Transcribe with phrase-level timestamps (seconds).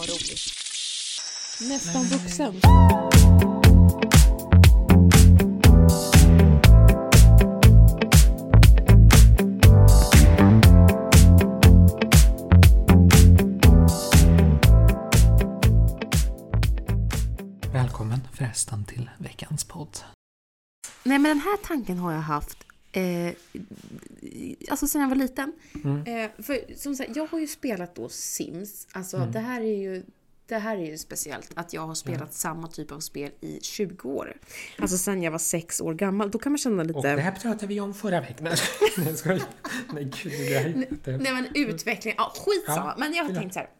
[0.00, 0.40] vad roligt.
[1.60, 2.60] Nästan vuxen.
[17.72, 19.98] Välkommen förresten till veckans podd.
[21.02, 23.32] Nej men den här tanken har jag haft eh,
[24.68, 25.52] alltså sedan jag var liten.
[25.84, 26.24] Mm.
[26.24, 28.86] Eh, för som sagt, jag har ju spelat då Sims.
[28.92, 29.32] Alltså Mm.
[29.32, 30.02] det här är ju
[30.46, 34.08] det här är ju speciellt att jag har spelat samma typ av spel i 20
[34.08, 34.36] år.
[34.78, 36.30] Alltså sen jag var 6 år gammal.
[36.30, 36.98] Då kan man känna lite...
[36.98, 38.48] Och det här pratade vi om förra veckan.
[38.96, 39.40] Nej, jag.
[39.92, 41.10] Nej, gud, det här inte...
[41.16, 42.86] Nej men utveckling, ja skitsamma.
[42.86, 43.40] Ja, men jag har ja.
[43.40, 43.70] tänkt så här.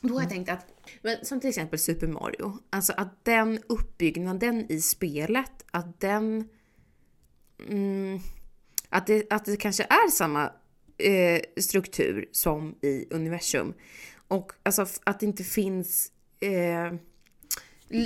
[0.00, 0.66] Då har jag tänkt att,
[1.02, 6.48] men som till exempel Super Mario, alltså att den uppbyggnaden i spelet, att den...
[7.68, 8.20] Mm,
[8.96, 10.52] att, det, att det kanske är samma
[10.98, 13.74] eh, struktur som i universum.
[14.28, 16.12] Och alltså att det inte finns...
[16.40, 16.94] Eh,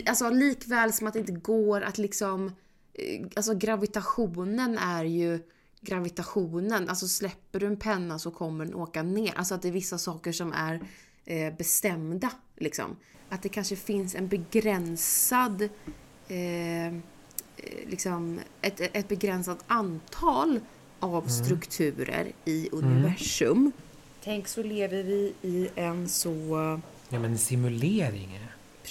[0.06, 2.46] alltså likväl som att det inte går att liksom...
[2.94, 5.38] Eh, alltså gravitationen är ju
[5.80, 6.88] gravitationen.
[6.88, 9.32] Alltså släpper du en penna så kommer den åka ner.
[9.36, 10.80] Alltså att det är vissa saker som är
[11.24, 12.30] eh, bestämda.
[12.56, 12.96] Liksom.
[13.28, 15.62] Att det kanske finns en begränsad...
[16.28, 16.92] Eh, eh
[17.86, 20.60] liksom ett, ett begränsat antal
[21.00, 23.72] av strukturer i universum.
[24.24, 26.80] Tänk så lever vi i en så...
[27.08, 28.40] Ja, men simulering.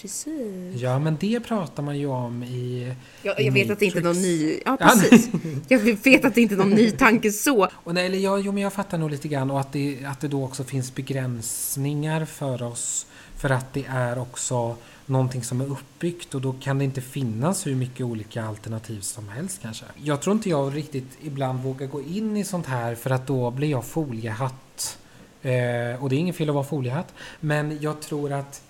[0.02, 0.81] Precis.
[0.81, 2.93] Ja, men det pratar man ju om i...
[3.21, 4.59] Jag, i jag vet att det inte är någon ny...
[4.65, 5.30] Ja, Ja, precis.
[5.67, 7.67] Jag vet att det inte är någon ny tanke så.
[7.73, 10.19] Och nej, eller ja, jo, men jag fattar nog lite grann och att det, att
[10.19, 13.05] det då också finns begränsningar för oss
[13.37, 14.75] för att det är också
[15.09, 19.29] någonting som är uppbyggt och då kan det inte finnas hur mycket olika alternativ som
[19.29, 19.85] helst kanske.
[20.03, 23.52] Jag tror inte jag riktigt ibland vågar gå in i sånt här för att då
[23.52, 24.97] blir jag foliehatt.
[25.41, 28.61] Eh, och det är ingen fel att vara foliehatt, men jag tror att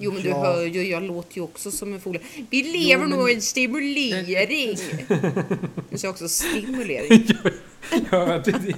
[0.00, 0.44] Jo men du Ja.
[0.44, 2.20] hör ju, jag låter ju också som en folie.
[2.50, 4.76] Vi lever Jo, men- nog i en stimulering.
[5.90, 7.26] Du sa också stimulering.
[8.10, 8.74] ja, det, det,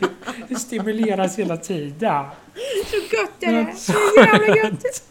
[0.49, 2.25] det stimuleras hela tiden.
[2.91, 3.75] Så gött är det.
[3.77, 5.03] Så jävla gött.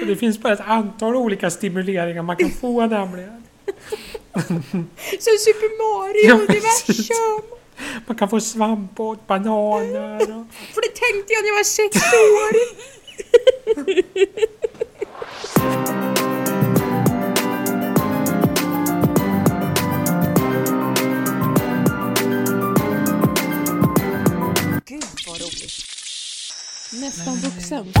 [0.00, 3.42] Och Det finns bara ett antal olika stimuleringar man kan få nämligen.
[5.20, 7.10] Som Super Mario Ja, precis.
[7.10, 7.42] universum.
[8.06, 10.20] Man kan få svamp och bananer.
[10.20, 10.46] Och...
[10.74, 12.52] För det tänkte jag när jag var sex år.
[24.86, 25.84] Gud vad roligt.
[26.92, 27.92] Nästan vuxen.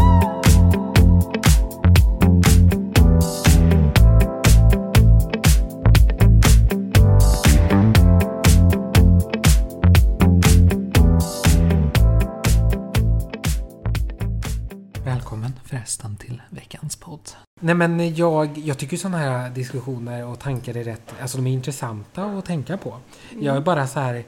[17.66, 21.52] Nej men jag, jag tycker sådana här diskussioner och tankar är rätt, alltså de är
[21.52, 22.98] intressanta att tänka på.
[23.40, 24.24] Jag är bara så här,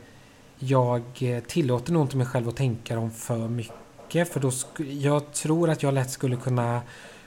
[0.58, 1.02] jag
[1.46, 5.82] tillåter nog inte mig själv att tänka dem för mycket för då jag tror att
[5.82, 6.80] jag lätt skulle kunna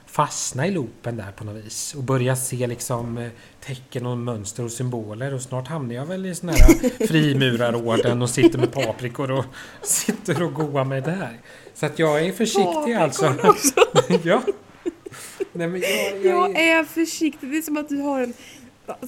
[0.05, 3.29] fastna i loopen där på något vis och börja se liksom eh,
[3.65, 6.57] tecken och mönster och symboler och snart hamnar jag väl i sån här
[7.07, 9.45] frimurarorden och sitter med paprikor och
[9.81, 11.39] sitter och goar mig där.
[11.73, 13.25] Så att jag är försiktig alltså.
[13.25, 13.73] Paprikor också.
[14.29, 14.41] ja.
[15.53, 17.49] Nej, men jag, jag, Jag är försiktig.
[17.51, 18.33] Det är som att du har en...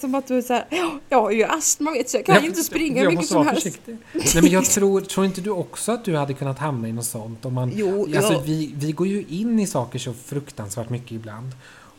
[0.01, 2.47] Som att du är såhär, "Ja, jag har ju astma vet så jag kan ju
[2.47, 3.79] inte springa hur mycket som helst.
[4.13, 7.05] Nej men jag tror, tror inte du också att du hade kunnat hamna i något
[7.05, 7.45] sånt?
[7.45, 8.41] Om man, Jo, alltså, ja.
[8.45, 11.51] vi, vi går ju in i saker så fruktansvärt mycket ibland.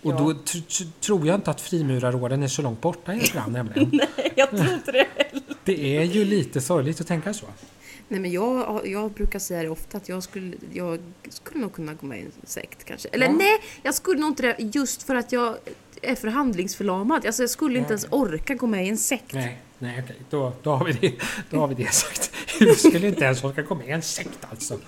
[0.03, 0.19] Och Ja.
[0.19, 4.00] då tr- tr- tror jag inte att frimurarorden är så långt borta ibland nämligen.
[4.34, 5.43] Jag tror inte det heller.
[5.65, 7.47] Det är ju lite sorgligt att tänka så.
[8.09, 10.99] Nej men jag, jag brukar säga det ofta att jag skulle, jag
[11.29, 13.09] skulle nog kunna gå med i en sekt kanske.
[13.09, 13.33] Eller Ja.
[13.33, 15.57] nej, jag skulle nog inte det just för att jag
[16.03, 17.27] är förhandlingsförlamad.
[17.27, 19.33] Alltså jag skulle inte Ja, ens orka gå med i en sekt.
[19.33, 21.15] Nej, nej okej, då, då, har vi det,
[21.51, 22.33] då har vi det sagt.
[22.59, 24.79] Du skulle inte ens orka komma med i en sekt alltså.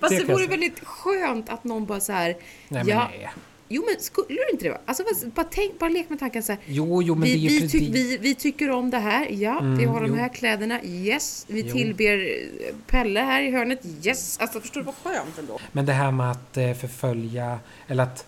[0.00, 2.28] Fast det, jag vore väldigt skönt att någon bara så här.
[2.28, 3.30] Nej men ja, nej.
[3.68, 4.78] Jo men skulle du inte det?
[4.84, 5.02] Alltså
[5.34, 6.60] bara, tänk, bara lek med tanken så här.
[6.66, 9.58] Jo, jo men Vi, det är vi, tyck, vi, vi tycker om det här, ja.
[9.60, 10.14] vi Mm, har de jo.
[10.14, 11.44] här kläderna, yes.
[11.48, 11.72] Vi Jo.
[11.72, 14.38] tillber eh, Pelle här i hörnet, yes.
[14.40, 15.60] Alltså förstår du vad skönt ändå?
[15.72, 17.58] Men det här med att eh, förfölja,
[17.88, 18.26] eller att,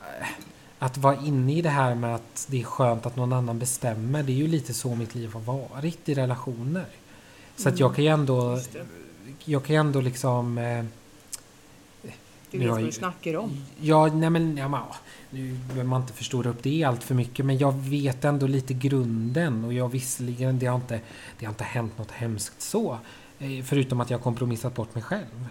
[0.00, 0.26] eh,
[0.78, 4.22] att vara inne i det här med att det är skönt att någon annan bestämmer.
[4.22, 6.86] Det är ju lite så mitt liv har varit i relationer.
[7.56, 8.60] Så att jag kan ju ändå,
[9.44, 10.58] jag kan ju ändå liksom...
[12.50, 13.64] Du vet vad ju- du snackar om.
[13.80, 14.80] ja, nej men, ja, men,
[15.30, 18.74] nu behöver man inte förstora upp det allt för mycket men jag vet ändå lite
[18.74, 21.00] grunden och jag visserligen, det har inte,
[21.38, 22.98] det har inte hänt något hemskt så.
[23.38, 25.44] Eh, förutom att jag har kompromissat bort mig själv.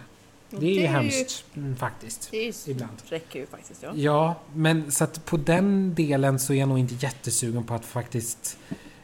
[0.50, 2.28] Det är det ju är ju- hemskt mm, faktiskt.
[2.30, 2.92] Det är, Ibland.
[3.08, 3.90] räcker ju faktiskt ja.
[3.94, 7.84] Ja, men så att på den delen så är jag nog inte jättesugen på att
[7.84, 8.58] faktiskt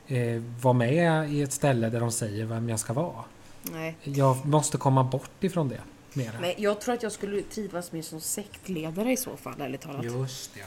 [0.06, 3.24] eh, vara med i ett ställe där de säger vem jag ska vara.
[3.72, 3.96] Nej.
[4.02, 5.80] Jag måste komma bort ifrån det
[6.16, 6.32] mera.
[6.40, 10.04] Nej, jag tror att jag skulle trivas mer som sektledare i så fall, ärligt talat.
[10.04, 10.60] Just det.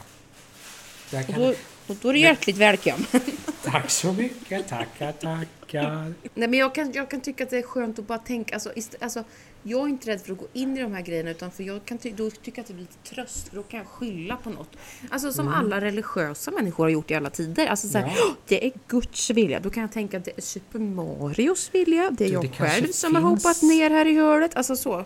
[1.10, 1.40] Där Och kan...
[1.42, 1.48] då,
[1.86, 3.06] och då är du hjärtligt välkommen.
[3.64, 6.04] Tack så mycket, tackar, tackar.
[6.34, 8.72] Nej, men jag kan, jag kan tycka att det är skönt att bara tänka, alltså,
[8.72, 9.24] ist- alltså
[9.62, 11.84] jag är inte rädd för att gå in i de här grejerna utan för jag
[11.84, 14.36] kan ty- då tycker jag att det blir lite tröst, för då kan jag skylla
[14.36, 14.70] på något.
[15.10, 17.66] Alltså som alla religiösa människor har gjort i alla tider.
[17.66, 18.16] Alltså så här, Mm.
[18.18, 18.24] Ja.
[18.28, 19.60] "Åh, det är Guds vilja.
[19.60, 22.48] Då kan jag tänka att det är Super Marios vilja, det är Du, jag det
[22.48, 24.56] själv som har finns- hoppat ner här i hörnet.
[24.56, 25.04] Alltså så.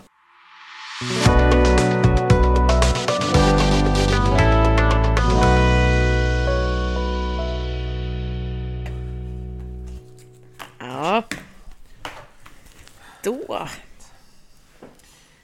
[13.53, 13.69] Då.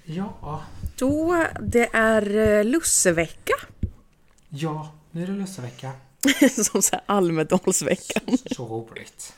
[0.05, 0.62] Ja,
[0.96, 3.55] Då, det är eh, lussevecka.
[4.49, 5.93] ja, nu är det lussevecka.
[6.64, 8.38] Som så här Almedalsveckan.
[8.50, 9.34] Så roligt.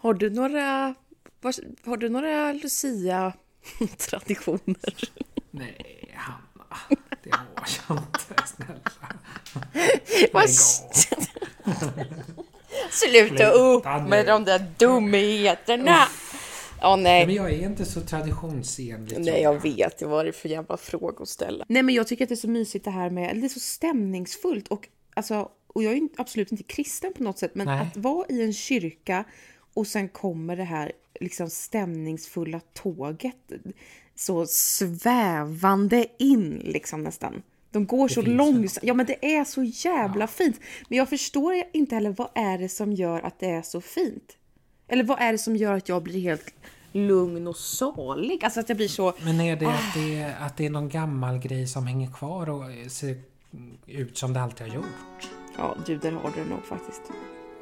[0.00, 0.94] Har du några,
[1.84, 4.94] har du några Lucia-traditioner?
[5.50, 6.76] Nej, Hanna.
[7.22, 7.46] Det har
[7.88, 8.34] jag inte.
[8.46, 8.80] Snälla.
[12.90, 16.08] Sluta upp med de där dumheterna!
[16.82, 19.14] Ja, Nej, men jag är inte så traditionsenlig.
[19.14, 19.98] tror Nej, jag vet.
[19.98, 21.64] Det var det för jävla fråga att ställa.
[21.68, 23.60] Nej, men jag tycker att det är så mysigt det här med, det är så
[23.60, 27.80] stämningsfullt och alltså, och jag är ju absolut inte kristen på något sätt, men Nej.
[27.80, 29.24] att vara i en kyrka
[29.74, 33.52] och sen kommer det här liksom stämningsfulla tåget
[34.14, 37.42] så svävande in liksom nästan.
[37.70, 38.84] De går så finns väl långsamt.
[38.84, 40.60] Ja, men det är så jävla fint.
[40.88, 44.36] Men jag förstår inte heller vad är det som gör att det är så fint?
[44.88, 46.54] Eller vad är det som gör att jag blir helt
[46.92, 48.44] lugn och salig?
[48.44, 49.12] Alltså att jag blir så...
[49.22, 52.48] Men är det att, det är att det är någon gammal grej som hänger kvar
[52.48, 53.16] och ser
[53.86, 55.28] ut som det alltid har gjort?
[55.58, 57.02] Ja, du, där har du det nog faktiskt.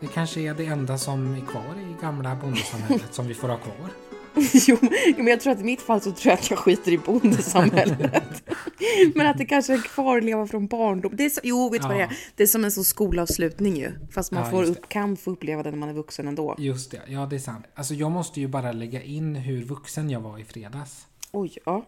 [0.00, 3.56] Det kanske är det enda som är kvar i gamla bondesamhället som vi får ha
[3.56, 3.90] kvar.
[4.66, 4.76] jo,
[5.16, 8.42] men jag tror att i mitt fall så tror jag att jag skiter i bondesamhället.
[9.14, 11.16] men att det kanske är kvarleva från barndom.
[11.16, 12.06] Det är så, jo, vet du vad det Ja.
[12.06, 12.16] är?
[12.36, 13.92] Det är som en sån skolavslutning ju.
[14.14, 16.54] Fast man Ja, får upp, kan få uppleva det när man är vuxen ändå.
[16.58, 17.64] Just det, ja det är sant.
[17.74, 21.06] Alltså jag måste ju bara lägga in hur vuxen jag var i fredags.
[21.32, 21.84] Oj, ja.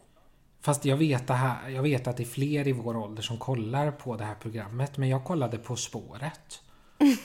[0.60, 3.38] Fast jag vet, det här, jag vet att det är fler i vår ålder som
[3.38, 4.96] kollar på det här programmet.
[4.98, 6.60] Men jag kollade På spåret.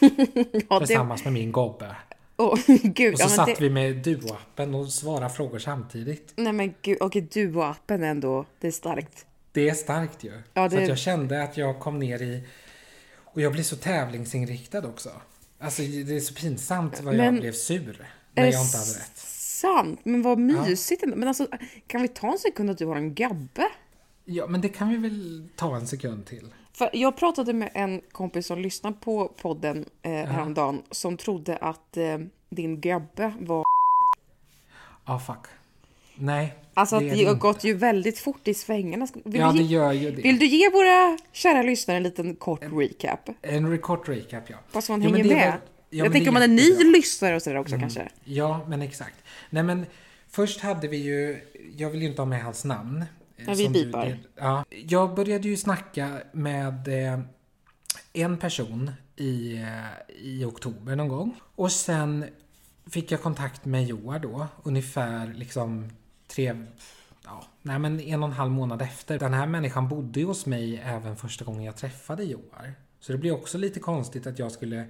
[0.69, 1.95] ja det, Tillsammans med min gobbe.
[2.37, 3.13] Åh, gud.
[3.13, 6.33] Och så ja, satt det, vi med Duo-appen och svarade frågor samtidigt.
[6.35, 7.15] Nej men gud, och
[7.69, 9.25] appen ändå, det är starkt.
[9.51, 10.31] Det är starkt ju.
[10.53, 12.43] Ja, Så det- att jag kände att jag kom ner i...
[13.23, 15.09] Och jag blir så tävlingsinriktad också.
[15.59, 18.07] Alltså det är så pinsamt vad jag Men- blev sur.
[18.35, 19.17] Är När jag inte hade rätt.
[19.17, 21.15] Sant, men vad mysigt ändå.
[21.15, 21.47] Men alltså,
[21.87, 23.67] kan vi ta en sekund att du har en gabbe?
[24.25, 26.47] Ja, men det kan vi väl ta en sekund till.
[26.77, 31.97] För jag pratade med en kompis som lyssnar på podden eh, häromdagen som trodde att
[31.97, 32.17] eh,
[32.49, 33.63] din gabbe var...
[35.03, 35.45] Ah, fuck.
[36.15, 36.55] Nej.
[36.73, 37.33] Alltså det, det har inte.
[37.33, 39.07] gått ju väldigt fort i svängarna.
[39.25, 40.21] Vill, Ja, det gör ju det.
[40.21, 43.29] vill du ge våra kära lyssnare en liten kort recap?
[43.41, 44.57] En record recap, ja.
[44.69, 45.35] Fast man Jo, hänger med.
[45.37, 45.59] väl-
[45.89, 46.71] ja, jag tänker om man är ny.
[46.75, 46.91] Mm.
[46.93, 48.09] lyssnare och sådär också kanske.
[48.23, 49.15] Ja, men exakt.
[49.49, 49.85] Nej, men
[50.29, 51.39] först hade vi ju...
[51.77, 53.05] Jag vill ju inte ha med hans namn.
[53.37, 54.05] Eh, Ja, vi som du- bipar.
[54.05, 54.65] det- ja.
[54.69, 57.19] Jag började ju snacka med eh,
[58.13, 61.35] en person i, eh, i oktober någon gång.
[61.55, 62.25] Och sen
[62.89, 65.89] fick jag kontakt med Joar då, ungefär liksom
[66.27, 66.65] tre...
[67.25, 69.19] Ja, nej men en och en halv månad efter.
[69.19, 72.73] Den här människan bodde ju hos mig även första gången jag träffade Joar.
[72.99, 74.85] Så det blir också lite konstigt att jag skulle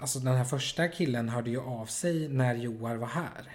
[0.00, 3.52] Alltså den här första killen hörde ju av sig när Joar var här.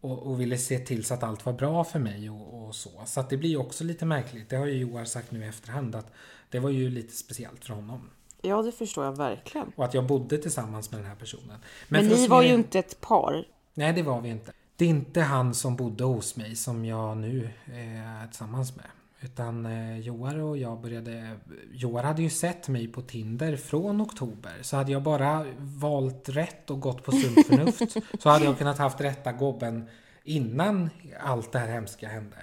[0.00, 2.90] Och, och ville se till så att allt var bra för mig och, och så.
[3.06, 4.50] Så att det blir ju också lite märkligt.
[4.50, 6.12] Det har ju Joar sagt nu i efterhand att
[6.50, 8.10] det var ju lite speciellt för honom.
[8.42, 9.72] Ja, det förstår jag verkligen.
[9.76, 11.58] Och att jag bodde tillsammans med den här personen.
[11.88, 13.44] Men, att ni var ju inte ett par.
[13.74, 14.52] Nej, det var vi inte.
[14.76, 18.86] Det är inte han som bodde hos mig som jag nu är tillsammans med.
[19.22, 21.36] Utan eh, Joar och jag började...
[21.72, 24.52] Joar hade ju sett mig på Tinder från oktober.
[24.62, 28.78] Så hade jag bara valt rätt och gått på sunt förnuft så hade jag kunnat
[28.78, 29.88] haft rätta gobben
[30.24, 32.36] innan allt det här hemska hände.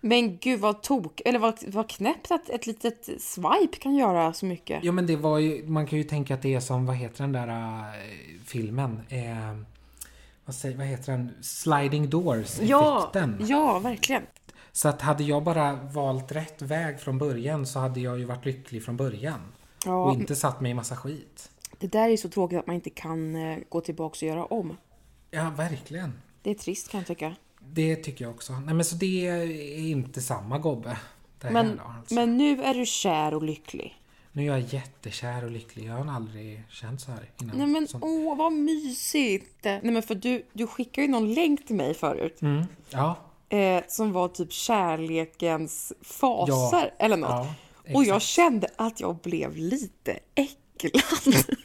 [0.00, 4.46] Men gud vad tok, eller vad, vad knäppt att ett litet swipe kan göra så
[4.46, 4.80] mycket.
[4.82, 7.22] Jo men det var ju, man kan ju tänka att det är som, vad heter
[7.22, 8.00] den där äh,
[8.46, 9.00] filmen?
[9.08, 9.56] Eh,
[10.44, 11.32] vad, säger, vad heter den?
[11.40, 14.22] Sliding Doors Ja, ja, verkligen.
[14.72, 18.44] Så att hade jag bara valt rätt väg från början så hade jag ju varit
[18.44, 19.40] lycklig från början.
[19.84, 21.50] Ja, Och inte satt mig i massa skit.
[21.78, 24.76] Det där är så tråkigt att man inte kan eh, gå tillbaka och göra om.
[25.30, 26.12] Ja, verkligen.
[26.42, 27.34] Det är trist kan jag tycka.
[27.60, 28.52] det tycker jag också.
[28.52, 30.98] Nej men så det är inte samma gobbe.
[31.50, 32.14] Men, då, alltså.
[32.14, 33.98] men nu är du kär och lycklig.
[34.32, 35.86] Nu är jag jättekär och lycklig.
[35.86, 37.58] Jag har aldrig känt så här innan.
[37.58, 39.64] Nej men Som- åh vad mysigt!
[39.64, 42.42] Nej men för du, du skickade ju någon länk till mig förut.
[42.42, 42.64] Mm.
[42.90, 43.16] Ja,
[43.52, 46.52] Eh, som var typ kärlekens faser
[46.98, 47.04] Ja.
[47.04, 47.30] eller något.
[47.30, 47.54] ja.
[47.94, 50.58] och jag kände att jag blev lite äcklad.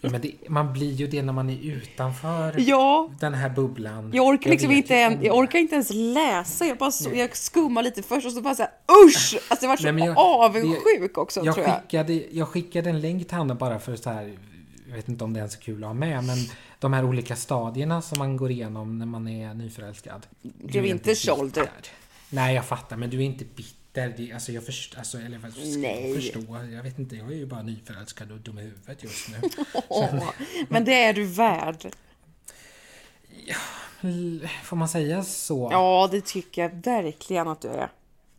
[0.01, 4.11] Ja, men det, man blir ju det när man är utanför ja, den här bubblan.
[4.13, 6.65] jag orkar liksom vet inte, en, jag orkar inte ens läsa.
[6.65, 8.71] Jag, bara så, jag skummar lite först och så bara såhär
[9.05, 9.37] usch!
[9.49, 11.81] Alltså jag var så Nej, jag- avundsjuk också jag tror jag.
[11.81, 14.37] skickade, jag skickade en länk till Hanna bara för så här.
[14.87, 16.37] Jag vet inte om det är så kul att ha med, men
[16.79, 20.27] de här olika stadierna som man går igenom när man är nyförälskad.
[20.41, 21.59] Blev är inte såld.
[22.29, 24.13] Nej, jag fattar, men du är inte bitter.
[24.17, 26.07] Det, alltså, jag förstår, alltså, eller vad ska Nej.
[26.07, 26.39] jag förstå?
[26.73, 29.49] Jag vet inte, jag är ju bara nyförälskad och dum i huvudet just nu.
[29.87, 30.29] Åh,
[30.69, 31.91] men det är du värd.
[34.01, 35.69] L- Får man säga så?
[35.71, 37.89] Ja, det tycker jag verkligen att du är.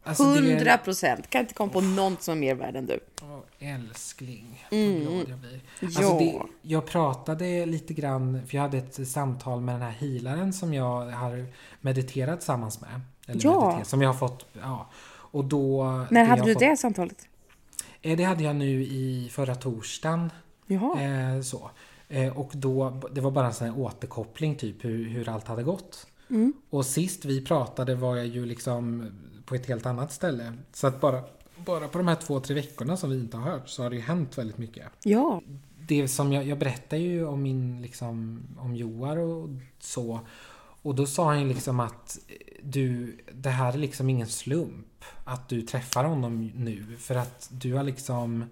[0.09, 1.31] Alltså, det är- Hundra procent.
[1.31, 3.01] Kan inte komma på någon som är mer värd än du.
[3.23, 5.61] Åh, älskling, vad glad jag blir.
[5.83, 6.19] Alltså Ja.
[6.19, 10.75] det, jag pratade lite grann, för jag hade ett samtal med den här healaren som
[10.75, 11.47] jag har
[11.81, 13.01] mediterat tillsammans med.
[13.27, 13.61] Eller Ja.
[13.65, 14.91] mediterat, som jag har fått, ja.
[15.31, 15.85] Och då...
[16.11, 17.29] När hade du fått, det samtalet?
[18.03, 20.31] Eh, Det hade jag nu i förra torsdagen.
[20.67, 21.03] Jaha.
[21.03, 21.71] Eh, så.
[22.09, 25.63] Eh, och då, det var bara en sån här återkoppling typ hur, hur allt hade
[25.63, 26.07] gått.
[26.31, 26.53] Mm.
[26.71, 29.11] Och sist vi pratade var jag ju liksom
[29.49, 30.53] på ett helt annat ställe.
[30.73, 31.23] Så att bara,
[31.57, 33.97] bara på de här två, tre veckorna som vi inte har hört så har det
[33.97, 34.87] ju hänt väldigt mycket.
[35.03, 35.43] Ja.
[35.79, 39.49] Det som jag, jag berättar ju om min liksom, om Joar och
[39.81, 40.21] så.
[40.83, 45.05] Och då sa han ju liksom att eh, du, det här är liksom ingen slump
[45.25, 46.97] att du träffar honom nu.
[46.99, 48.45] För att du har liksom...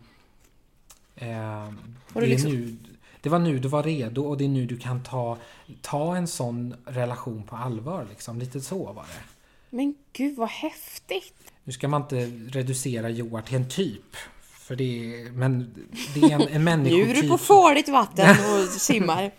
[1.16, 1.68] Eh,
[2.12, 2.76] du det, liksom- nu,
[3.20, 5.38] det var nu du var redo och det är nu du kan ta,
[5.82, 8.06] ta en sån relation på allvar.
[8.10, 8.38] Liksom.
[8.38, 9.35] Lite så var det.
[9.76, 11.52] Men gud vad häftigt.
[11.64, 12.26] Nu ska man inte
[12.58, 14.16] reducera Joar till en typ.
[14.40, 15.74] För det är, men
[16.14, 17.16] det är en, en Nu människotyp.
[17.16, 19.30] är du på farligt vatten och simmar.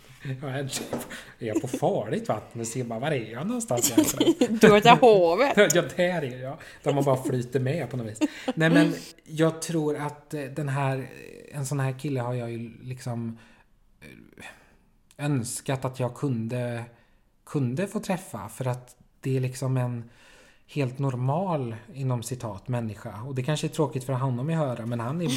[0.41, 0.67] Ja, är
[1.39, 2.99] jag på farligt vatten och simmar?
[2.99, 4.57] Var är jag någonstans egentligen?
[4.57, 5.53] Du har ett hovet.
[5.75, 6.57] Ja, där är jag.
[6.83, 8.19] Där man bara flyter med på något vis.
[8.55, 11.09] Nej, men jag tror att eh, den här,
[11.51, 13.37] en sån här kille har jag ju liksom
[14.01, 16.83] eh, önskat att jag kunde,
[17.45, 18.49] kunde få träffa.
[18.49, 20.09] För att det är liksom en
[20.67, 23.21] helt normal, inom citat, människa.
[23.27, 25.31] Och det kanske är tråkigt för honom att höra, men han är,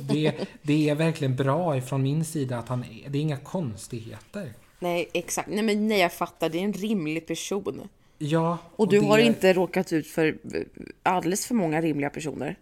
[0.12, 4.52] det, det är verkligen bra ifrån min sida att han är, det är inga konstigheter.
[4.78, 5.48] Nej, exakt.
[5.48, 6.48] Nej, men nej, jag fattar.
[6.48, 7.88] Det är en rimlig person.
[8.18, 10.38] Ja, Och du det, har inte råkat ut för
[11.02, 12.58] alldeles för många rimliga personer.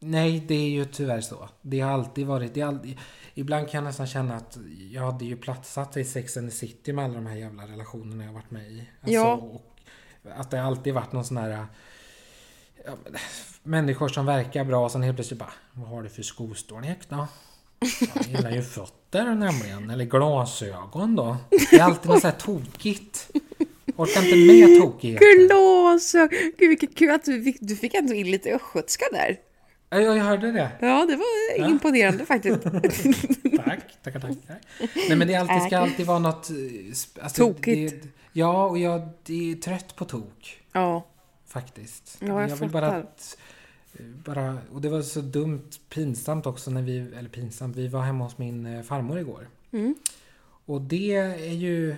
[0.00, 1.48] Nej, det är ju tyvärr så.
[1.62, 2.54] Det har alltid varit...
[2.54, 2.98] Det alltid,
[3.34, 4.58] ibland kan jag nästan känna att
[4.92, 8.24] jag hade ju platsat i Sex and the City med alla de här jävla relationerna
[8.24, 8.88] jag varit med i.
[9.00, 9.34] Alltså, Ja.
[9.34, 9.67] Och
[10.36, 11.66] att det alltid varit någon sån här...
[12.86, 12.92] Ja,
[13.62, 15.52] människor som verkar bra och sen helt plötsligt bara...
[15.72, 17.26] Vad har du för skostorlek då?
[18.14, 19.90] Jag gillar ju fötter nämligen.
[19.90, 21.36] Eller glasögon då.
[21.70, 23.30] Det är alltid något så här tokigt.
[23.96, 24.36] Orkar inte
[24.68, 25.46] med tokigheter.
[25.46, 26.52] Glasögon!
[26.58, 29.36] Gud vilket kul att du fick, du fick ändå in lite östgötska där.
[29.90, 30.70] Ja, jag hörde det.
[30.80, 31.26] Ja, det var
[31.58, 31.68] Ja.
[31.68, 32.58] imponerande faktiskt.
[33.68, 34.58] Tack, tackar, tackar.
[35.08, 36.50] Nej men det alltid, ska alltid vara något...
[36.50, 36.56] eh,
[37.22, 38.02] Alltså, Tokigt.
[38.02, 40.62] Det, ja, och jag är trött på tok.
[40.72, 41.06] ja,
[41.46, 42.16] Faktiskt.
[42.20, 43.38] Ja, jag vill bara att...
[43.92, 46.98] eh, Bara, och det var så dumt, pinsamt också när vi...
[46.98, 49.48] Eller pinsamt, vi var hemma hos min eh, farmor igår.
[49.72, 49.94] Mm.
[50.66, 51.96] Och det är ju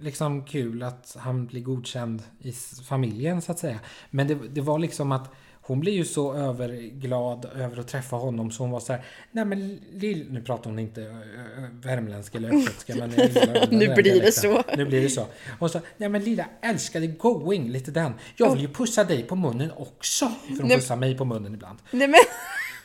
[0.00, 2.52] liksom kul att han blir godkänd i
[2.84, 3.80] familjen så att säga.
[4.10, 5.30] Men det, det var liksom att
[5.66, 9.44] hon blir ju så överglad över att träffa honom så hon var så här, nej
[9.44, 10.26] men lill...
[10.30, 13.10] Nu pratar hon inte ö, ö, värmländska eller östgötska men
[13.78, 14.62] Nu blir det så.
[14.76, 15.26] Nu blir det så.
[15.58, 18.12] Hon sa, nej men lilla älskade going, lite den.
[18.36, 20.24] Jag vill ju pussa dig på munnen också.
[20.46, 20.76] För hon Nej.
[20.76, 21.78] pussar mig på munnen ibland.
[21.90, 22.20] nej men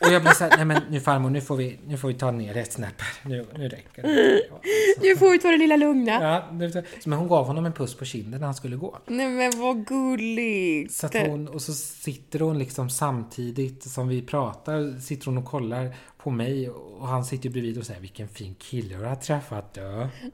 [0.06, 2.14] Och jag blir så här, nej men nu farmor, nu får vi, nu får vi
[2.14, 3.30] ta ner ett snäpp här.
[3.30, 4.08] Nu, nu räcker det.
[4.48, 5.02] Ja, alltså.
[5.02, 6.12] nu får vi ta det lilla lugna.
[6.12, 8.98] Ja, det- men hon gav honom en puss på kinden när han skulle gå.
[9.06, 10.94] Nej men vad gulligt.
[10.94, 15.44] Så att hon, och så sitter hon liksom samtidigt som vi pratar, sitter hon och
[15.44, 19.74] kollar på mig och han sitter bredvid och säger vilken fin kille du har träffat
[19.74, 19.80] du.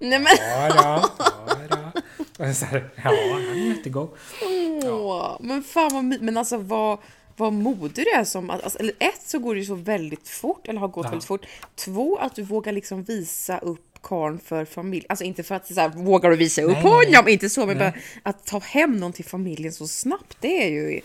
[0.00, 2.00] Nej men Ja då, ja då.
[2.44, 3.12] Och så här, ja, han
[3.58, 4.08] är jättegod.
[4.84, 6.98] åh, men fan vad my- Men alltså vad,
[7.38, 8.50] vad modig du är som...
[8.50, 11.10] Alltså, eller ett så går det ju så väldigt fort, eller har gått Ja.
[11.10, 11.46] väldigt fort.
[11.74, 15.06] Två, att du vågar liksom visa upp karln för familj.
[15.08, 17.14] Alltså inte för att så här, vågar du visa upp Nej, nej, nej.
[17.16, 17.92] honom, inte så, men bara
[18.22, 21.00] att ta hem någon till familjen så snabbt, det är ju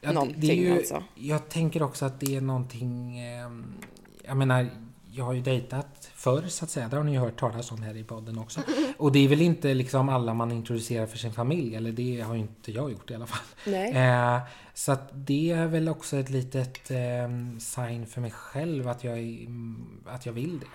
[0.00, 1.04] Ja, någonting det är ju, alltså.
[1.14, 3.18] Jag tänker också att det är någonting...
[3.20, 3.48] Eh,
[4.24, 4.70] jag menar,
[5.18, 6.88] jag har ju dejtat förr så att säga.
[6.88, 8.60] Det har ni ju hört talas om här i podden också.
[8.96, 12.34] Och det är väl inte liksom alla man introducerar för sin familj, eller det har
[12.34, 13.46] ju inte jag gjort i alla fall.
[13.66, 13.92] Nej.
[13.92, 14.40] Eh,
[14.74, 16.96] så att det är väl också ett litet eh,
[17.58, 20.66] sign för mig själv att jag, är, mm, att jag vill det.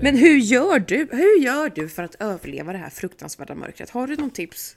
[0.00, 1.08] Men hur gör du?
[1.10, 3.90] Hur gör du för att överleva det här fruktansvärda mörkret?
[3.90, 4.76] Har du någon tips?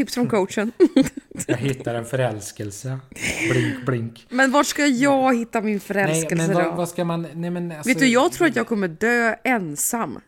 [0.00, 0.72] Tips från coachen?
[1.46, 2.98] Jag hittar en förälskelse.
[3.50, 4.26] Blink, blink.
[4.28, 6.70] Men var ska jag hitta min Nej, förälskelse men då?
[6.70, 7.26] vad, ska man...
[7.34, 10.20] Nej, men alltså, Vet du, jag tror att jag kommer dö ensam.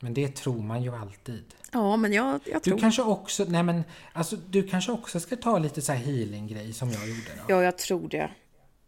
[0.00, 1.44] Men det tror man ju alltid.
[1.72, 2.78] Ja, men jag, jag Du tror...
[2.78, 3.44] kanske också...
[3.48, 7.30] Nej men, alltså du kanske också ska ta lite så här healing-grej som jag gjorde
[7.36, 7.54] då.
[7.54, 8.30] Ja, jag tror det.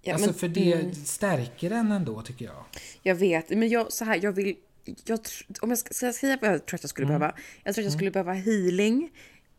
[0.02, 2.64] Ja, alltså men, för det stärker en ändå tycker jag.
[3.02, 4.56] Jag vet, men jag, så här, jag vill...
[5.04, 5.20] Jag,
[5.60, 7.34] om jag ska, ska jag säga vad jag tror att jag skulle behöva?
[7.64, 9.10] Jag tror att jag skulle behöva healing,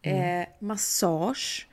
[0.02, 1.68] eh, massage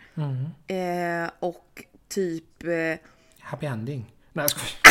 [0.67, 2.65] eh, och typ...
[2.65, 2.99] Eh,
[3.39, 4.15] Happy ending.
[4.33, 4.73] Nej jag skojar.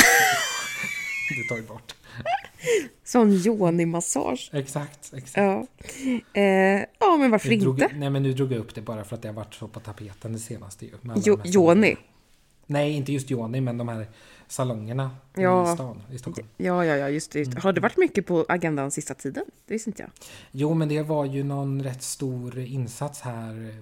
[1.29, 1.95] Det tar vi bort.
[3.03, 4.49] sån yoni-massage.
[4.53, 5.37] Exakt, exakt.
[5.37, 5.67] Ja.
[6.41, 7.95] Eh, ja, men varför drog, inte?
[7.95, 9.79] nej men nu drog jag upp det bara för att det har varit så på
[9.79, 10.91] tapeten det senaste ju.
[11.15, 11.97] Jo, yoni.
[12.67, 14.07] Nej, inte just Joni, men de här
[14.47, 15.71] salongerna Ja.
[15.71, 16.47] i stan, i Stockholm.
[16.57, 17.39] Ja, ja, ja, just det.
[17.39, 17.51] Just.
[17.51, 17.61] det.
[17.61, 19.45] Har det varit mycket på agendan sista tiden?
[19.67, 20.09] Det visste inte jag.
[20.51, 23.75] Jo, men det var ju någon rätt stor insats här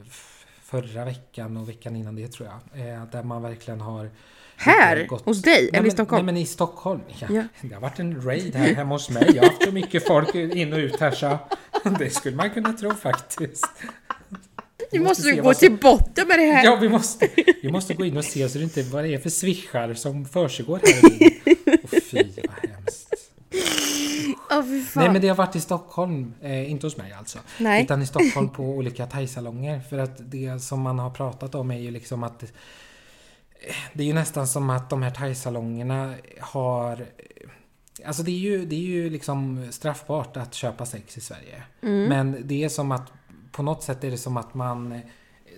[0.64, 2.88] förra veckan och veckan innan det tror jag.
[2.90, 4.12] Eh, där man verkligen har...
[4.58, 5.08] Här?
[5.08, 5.54] gått- Hos dig?
[5.62, 6.26] Nej, Eller i men, Stockholm?
[6.26, 7.02] Nej, men i Stockholm.
[7.08, 7.28] Ja.
[7.30, 7.44] Ja.
[7.62, 9.32] Det har varit en raid här hemma hos mig.
[9.36, 11.38] Jag har haft så mycket folk in och ut här så
[12.00, 13.68] det skulle man kunna tro faktiskt.
[15.00, 16.66] Vi måste måste ju gå till botten med det här.
[16.66, 17.30] Ja, vi måste,
[17.62, 20.26] vi måste gå in och se så det inte vad det är för swishar som
[20.26, 21.84] försiggår här.
[21.84, 23.16] Och fy, vad hemskt.
[24.50, 25.04] Fan.
[25.04, 27.40] Nej men det har varit i Stockholm, eh, inte hos mig alltså.
[27.58, 27.84] Nej.
[27.84, 29.80] Utan i Stockholm på olika thaisalonger.
[29.90, 32.50] För att det som man har pratat om är ju liksom att eh,
[33.94, 37.06] det är ju nästan som att de här thaisalongerna har eh,
[38.06, 41.64] Alltså det är ju, det är ju liksom straffbart att köpa sex i Sverige.
[41.82, 43.12] Men det är som att
[43.56, 45.00] på något sätt är det som att man eh,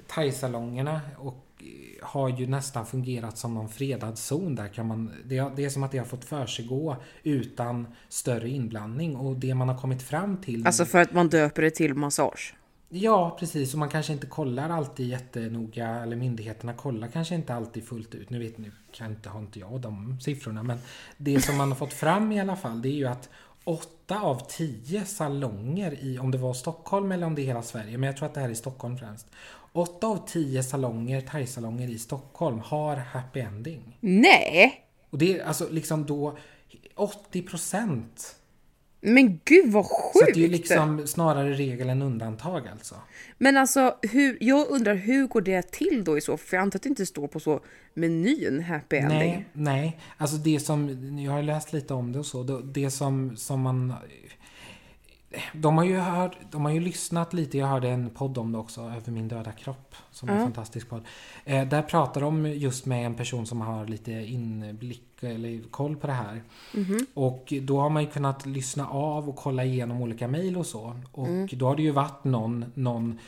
[0.07, 5.51] Thaisalongerna och eh, har ju nästan fungerat som någon fredad zon där kan man det,
[5.55, 9.77] det är som att det har fått försiggå utan större inblandning och det man har
[9.77, 12.55] kommit fram till Alltså för att man döper det till massage.
[12.89, 13.73] Ja, precis.
[13.73, 18.29] Och man kanske inte kollar alltid jättenoga, eller myndigheterna kollar kanske inte alltid fullt ut.
[18.29, 20.77] Nu vet nu kan inte, har inte jag de siffrorna, men
[21.17, 23.29] det som man har fått fram i alla fall, det är ju att
[23.67, 27.97] åtta av tio salonger i, om det var Stockholm eller om det är hela Sverige,
[27.97, 29.27] men jag tror att det här är Stockholm främst.
[29.73, 33.97] Åtta av tio salonger, thai-salonger i Stockholm har happy ending.
[33.99, 34.83] Nej!
[35.09, 36.37] Och det är alltså liksom då
[36.95, 38.35] 80 procent.
[39.01, 40.27] Men gud vad Så sjukt!
[40.29, 42.95] att det är ju liksom snarare regel än undantag alltså.
[43.37, 46.79] Men alltså, hur, jag undrar hur går det till då i så För jag antar
[46.79, 47.59] att det inte står på så
[47.93, 49.19] menyn happy ending.
[49.19, 49.99] Nej, nej.
[50.17, 52.43] Alltså det som, jag har läst lite om det och så.
[52.43, 53.93] Det, det som, som man...
[55.53, 58.57] De har ju hört, de har ju lyssnat lite, jag hörde en podd om det
[58.57, 61.03] också, Över min döda kropp, som är en fantastisk podd.
[61.45, 66.07] Eh, där pratar de just med en person som har lite inblick eller koll på
[66.07, 66.43] det här.
[67.13, 70.99] Och då har man ju kunnat lyssna av och kolla igenom olika mejl och så.
[71.11, 73.19] Och då har det ju varit någon, någon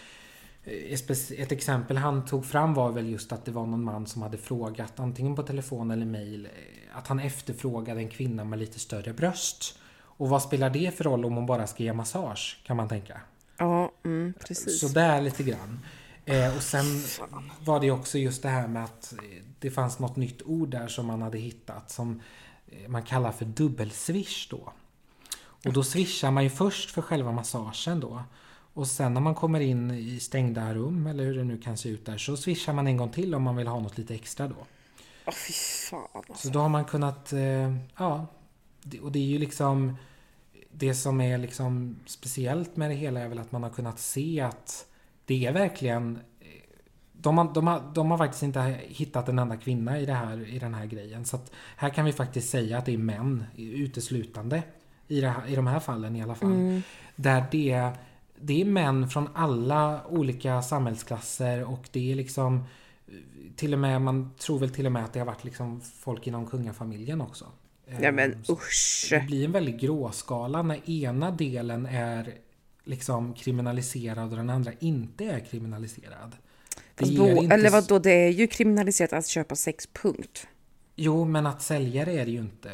[0.63, 0.93] Eh,
[1.41, 4.37] Ett exempel han tog fram var väl just att det var någon man som hade
[4.37, 9.13] frågat antingen på telefon eller mail eh, att han efterfrågade en kvinna med lite större
[9.13, 9.79] bröst.
[10.19, 13.21] Och vad spelar det för roll om hon bara ska ge massage kan man tänka.
[13.57, 14.79] Ja, mm, precis.
[14.79, 15.79] Så där lite grann.
[16.25, 16.85] Eh, och sen
[17.63, 20.87] var det också just det här med att eh, det fanns något nytt ord där
[20.87, 22.21] som man hade hittat som
[22.67, 24.73] eh, man kallar för dubbelswish då.
[25.65, 28.23] Och då swishar man ju först för själva massagen då.
[28.73, 31.89] Och sen när man kommer in i stängda rum eller hur det nu kan se
[31.89, 34.47] ut där så swishar man en gång till om man vill ha något lite extra
[34.47, 34.65] då.
[35.25, 36.47] Åh fy fan alltså.
[36.47, 38.27] Så då har man kunnat, eh, ja,
[39.01, 39.97] och det är ju liksom
[40.79, 44.41] det som är liksom speciellt med det hela är väl att man har kunnat se
[44.41, 44.85] att
[45.25, 46.47] det är verkligen eh,
[47.13, 50.49] de har, de, har, de har faktiskt inte hittat en enda kvinna i, det här,
[50.49, 51.25] i den här grejen.
[51.25, 54.63] Så att här kan vi faktiskt säga att det är män uteslutande.
[55.07, 56.81] I, det I de här fallen i alla fall.
[57.15, 57.91] Där det,
[58.41, 62.63] det är män från alla olika samhällsklasser och det är liksom
[63.07, 63.13] eh,
[63.55, 66.27] till och med, man tror väl till och med att det har varit liksom folk
[66.27, 67.45] inom kungafamiljen också.
[68.01, 69.07] Ja men Ehm, usch.
[69.09, 72.33] det blir en väldigt gråskala när ena delen är
[72.83, 76.35] liksom kriminaliserad och den andra inte är kriminaliserad.
[76.99, 80.47] Ger då, inte eller vad då det är ju kriminaliserat att köpa sex, punkt.
[80.95, 82.71] Jo, men att sälja det är det ju inte.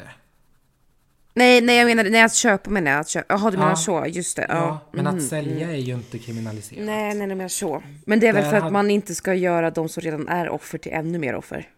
[1.34, 3.00] Nej, nej jag menar, nej att köpa menar jag.
[3.00, 3.34] Att köpa.
[3.34, 3.76] Jaha, du menar Ja.
[3.76, 4.46] så, just det.
[4.48, 4.78] Ja, Ja.
[4.92, 5.70] men att mhm, sälja mm.
[5.70, 6.84] är ju inte kriminaliserat.
[6.86, 7.82] Nej, nej, nej, men så.
[8.06, 10.28] Men det är väl Där för att hade- man inte ska göra de som redan
[10.28, 11.68] är offer till ännu mer offer.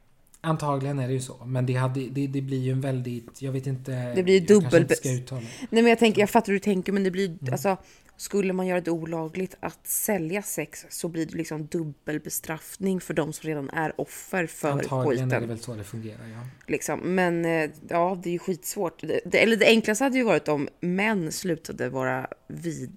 [0.41, 1.45] Antagligen är det ju så.
[1.45, 4.13] Men det, hade, det, det blir ju en väldigt, jag vet inte.
[4.15, 5.35] Det blir ju jag kanske dubbel- inte ska.
[5.71, 7.53] Nej men jag tänker, jag fattar hur du tänker men det blir Mm.
[7.53, 7.77] alltså
[8.17, 13.33] skulle man göra det olagligt att sälja sex så blir det liksom dubbelbestraffning för de
[13.33, 15.49] som redan är offer för Antagligen är det skiten.
[15.49, 16.41] väl så det fungerar ja.
[16.67, 17.01] Liksom.
[17.15, 19.01] Men eh, ja, det är ju skitsvårt.
[19.01, 22.93] Det, det, eller det enklaste hade ju varit om män slutade vara vider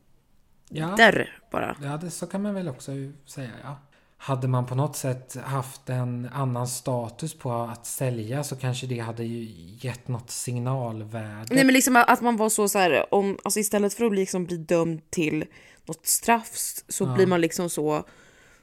[0.70, 0.96] Ja,
[1.52, 1.78] bara.
[1.84, 2.92] ja det, så kan man väl också
[3.26, 3.80] säga ja.
[4.24, 9.00] Hade man på något sätt haft en annan status på att sälja så kanske det
[9.00, 9.48] hade ju
[9.88, 11.56] gett något signalvärde.
[11.56, 14.16] Nej men liksom att att man var så, så här, om, alltså istället för att
[14.16, 15.46] liksom bli dömd till
[15.86, 16.52] något straff
[16.88, 17.14] så Ja.
[17.16, 18.04] blir man liksom så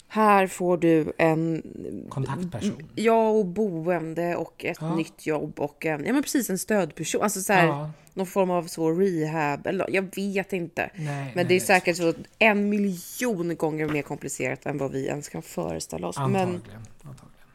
[0.08, 1.62] här får du en
[2.10, 2.88] Kontaktperson.
[2.94, 4.94] ja och boende och ett Ja.
[4.96, 7.22] nytt jobb och en, ja men precis en stödperson.
[7.22, 10.90] Alltså så här, Ja, någon form av så rehab eller jag vet inte.
[10.94, 15.06] nej, Men nej, det är säkert så en miljon gånger mer komplicerat än vad vi
[15.06, 16.18] ens kan föreställa oss.
[16.18, 16.60] Men Antagligen.
[17.02, 17.46] antagligen.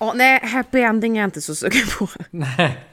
[0.00, 2.08] ja, nej, happy ending är jag inte så sugen på.
[2.30, 2.84] Nej,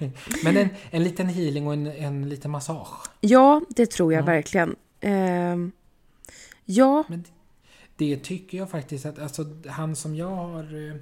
[0.44, 3.08] men en, en liten healing och en, en liten massage.
[3.22, 4.76] Ja, det tror jag verkligen.
[5.02, 5.72] Ehm,
[6.66, 7.24] ja, Men
[7.96, 10.94] det tycker jag faktiskt att, alltså han som jag har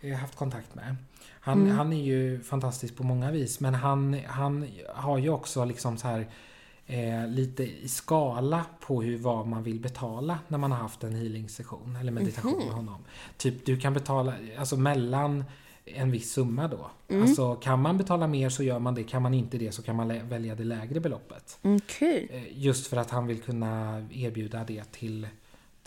[0.00, 0.96] eh, haft kontakt med.
[1.44, 5.96] Han, han är ju fantastisk på många vis men han, han har ju också liksom
[5.96, 6.28] så här
[6.86, 11.14] eh, lite i skala på hur vad man vill betala när man har haft en
[11.14, 13.04] healing session eller meditation med honom.
[13.36, 15.44] Typ du kan betala alltså mellan
[15.84, 16.90] en viss summa då.
[17.20, 19.04] Alltså kan man betala mer så gör man det.
[19.04, 21.58] Kan man inte det så kan man välja det lägre beloppet.
[21.62, 22.28] okej.
[22.32, 25.26] Eh, Just för att han vill kunna erbjuda det till,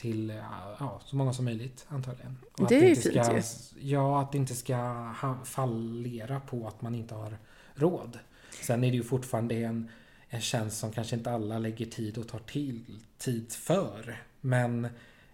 [0.06, 0.36] till eh,
[0.80, 2.38] ja, så många som möjligt antagligen.
[2.52, 3.36] Och att Det är ju inte fint ska,
[3.80, 3.90] ju.
[3.90, 5.10] Ja, att det inte ska
[5.44, 7.38] fallera på att man inte har
[7.76, 8.20] råd.
[8.62, 9.90] Sen är det ju fortfarande en,
[10.30, 12.84] en tjänst som kanske inte alla lägger tid och tar till
[13.18, 14.24] tid för.
[14.42, 14.88] Men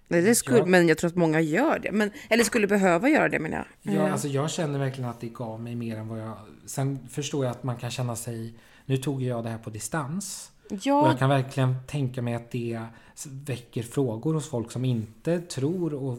[0.07, 0.65] Nej, det skulle, Ja.
[0.65, 1.91] Men jag tror att många gör det.
[1.91, 3.95] Men, eller skulle behöva göra det menar jag.
[3.95, 6.37] Ja, Eh, alltså jag känner verkligen att det gav mig mer än vad jag...
[6.65, 8.53] Sen förstår jag att man kan känna sig...
[8.85, 10.51] Nu tog jag det här på distans.
[10.71, 12.85] Och ja, jag kan verkligen tänka mig att det
[13.29, 16.17] väcker frågor hos folk som inte tror och,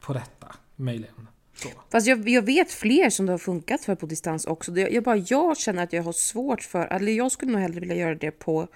[0.00, 0.54] på detta.
[0.76, 1.28] Möjligen.
[1.56, 1.68] Så.
[1.90, 4.72] fast jag, jag vet fler som det har funkat för på distans också.
[4.72, 7.80] Det- Jag, bara, jag känner att jag har svårt för, eller jag skulle nog hellre
[7.80, 8.68] vilja göra det på,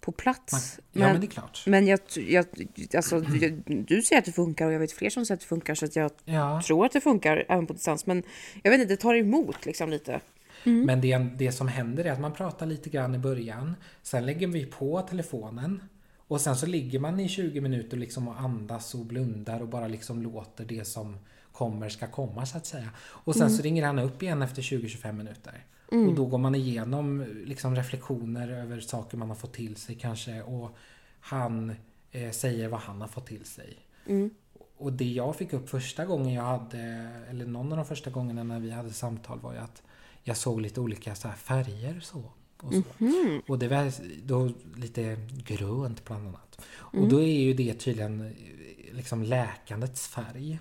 [0.00, 0.52] på plats.
[0.52, 0.60] Man,
[0.92, 1.62] men, ja, men det är klart.
[1.66, 2.46] men jag, jag,
[2.94, 5.46] alltså, jag, du säger att det funkar och jag vet fler som säger att det
[5.46, 8.06] funkar så att jag Ja, tror att det funkar även på distans.
[8.06, 8.22] Men
[8.62, 10.20] jag vet inte, det tar emot liksom lite.
[10.64, 13.74] men det, det som händer är att man pratar lite grann i början.
[14.02, 15.82] Sen lägger vi på telefonen.
[16.30, 19.88] Och sen så ligger man i 20 minuter liksom och andas och blundar och bara
[19.88, 21.16] liksom låter det som
[21.52, 22.90] kommer ska komma så att säga.
[23.00, 25.64] Och sen så ringer han upp igen efter 20-25 minuter.
[26.08, 30.42] Och då går man igenom liksom reflektioner över saker man har fått till sig kanske.
[30.42, 30.76] Och
[31.20, 31.74] han
[32.10, 33.78] eh, säger vad han har fått till sig.
[34.76, 36.78] Och det jag fick upp första gången jag hade,
[37.30, 39.82] eller någon av de första gångerna när vi hade samtal var ju att
[40.22, 42.22] jag såg lite olika så färger så.
[42.62, 42.82] Och, så.
[43.46, 43.92] Och det var
[44.26, 46.60] då lite grönt bland annat.
[46.72, 50.58] Och då är ju det tydligen eh, liksom läkandets färg.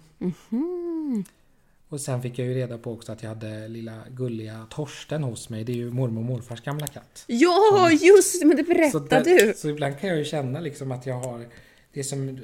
[1.89, 5.49] Och sen fick jag ju reda på också att jag hade lilla gulliga Torsten hos
[5.49, 5.63] mig.
[5.63, 7.23] Det är ju mormor och morfars gamla katt.
[7.27, 8.47] Ja, just det!
[8.47, 9.53] Men det Så, berättade där- du!
[9.53, 11.47] så ibland kan jag ju känna liksom att jag har
[11.93, 12.39] Det är som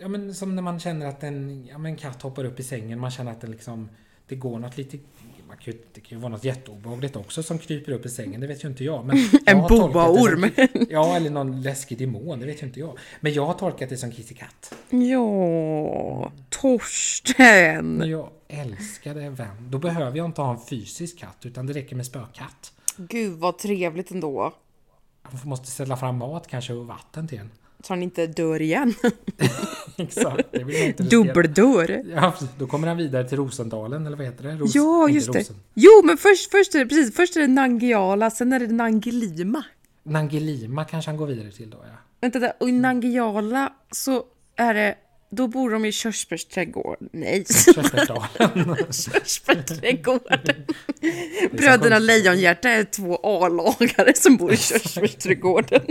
[0.00, 2.62] Ja men som när man känner att en, ja, men en katt hoppar upp i
[2.62, 2.98] sängen.
[2.98, 3.88] Man känner att den liksom
[4.28, 4.98] Det går något lite
[5.52, 8.40] man kan ju, Det kan ju vara något jätteobehagligt också som kryper upp i sängen.
[8.40, 9.04] Det vet ju inte jag.
[9.06, 10.50] Men jag En boaorm.
[10.90, 12.40] Ja eller någon läskig demon.
[12.40, 12.98] Det vet ju inte jag.
[13.20, 14.74] Men jag har tolkat det som Kitty Katt.
[14.90, 17.86] Ja, Torsten!
[17.96, 19.70] Men jag älskar det vän.
[19.70, 22.72] Då behöver jag inte ha en fysisk katt utan det räcker med spökatt.
[22.96, 24.54] Gud vad trevligt ändå.
[25.22, 27.50] Man måste ställa fram mat kanske och vatten till en.
[27.82, 28.94] Så han inte dör igen.
[29.96, 30.48] Exakt.
[30.52, 31.22] Det vill man inte riskera.
[31.24, 32.02] Dubbeldör.
[32.14, 34.50] Ja, då kommer han vidare till Rosendalen, eller vad heter det?
[34.54, 35.38] Ros- Ja, just det.
[35.38, 35.56] Rosen.
[35.74, 39.64] Jo, men först, först, är det, precis, först är det Nangiala, sen är det Nangilima.
[40.02, 41.96] Nangilima kanske han går vidare till då, ja.
[42.20, 44.22] Vänta, där, och i Nangiala så
[44.56, 44.94] är det...
[45.34, 47.08] Då bor de i körsbärsträdgården.
[47.12, 48.76] Nej, Körsbärsdalen.
[48.92, 50.40] körsbärsträdgården.
[51.52, 55.82] Bröderna Lejonhjärta är två A-lagare som bor i körsbärsträdgården.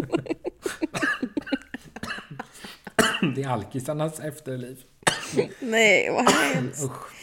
[3.36, 4.78] Det är alkisarnas efterliv.
[5.60, 6.84] Nej, vad hemskt.
[6.84, 7.22] Usch.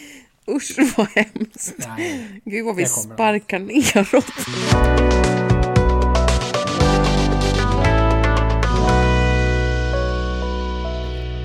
[0.49, 1.75] Usch, vad hemskt.
[1.79, 2.41] Nej.
[2.45, 4.25] Gud vad vi sparkar neråt.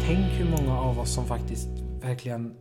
[0.08, 1.70] Tänk hur många av oss som faktiskt
[2.02, 2.54] verkligen...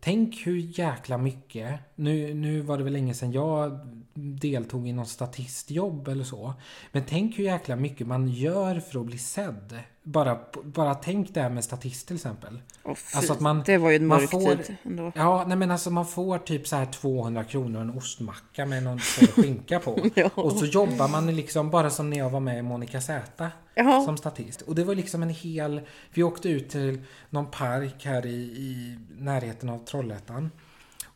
[0.00, 1.80] Tänk hur jäkla mycket...
[1.94, 3.80] Nu, nu var det väl länge sedan jag
[4.14, 6.54] deltog i något statistjobb eller så.
[6.92, 9.78] Men tänk hur jäkla mycket man gör för att bli sedd.
[10.02, 12.60] Bara, bara tänk det här med statist till exempel.
[12.84, 15.12] Åh, fy, Alltså att man- det var ju en mörk får- tid ändå.
[15.14, 18.98] Ja, nej men alltså man får typ så här 200 kronor en ostmacka med någon
[18.98, 19.98] skinka på.
[20.14, 20.30] Ja.
[20.34, 24.04] Och så jobbar man liksom bara som när jag var med i Monica Z Jaha.
[24.04, 24.60] som statist.
[24.62, 25.80] Och det var liksom en hel...
[26.14, 27.00] Vi åkte ut till
[27.30, 30.50] någon park här i, i närheten av Trollhättan.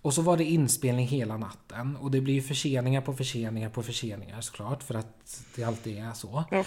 [0.08, 1.96] Och så var det inspelning hela natten.
[1.96, 4.82] Och det blir ju förseningar på förseningar på förseningar såklart.
[4.82, 6.44] För att det alltid är så.
[6.50, 6.64] Ja.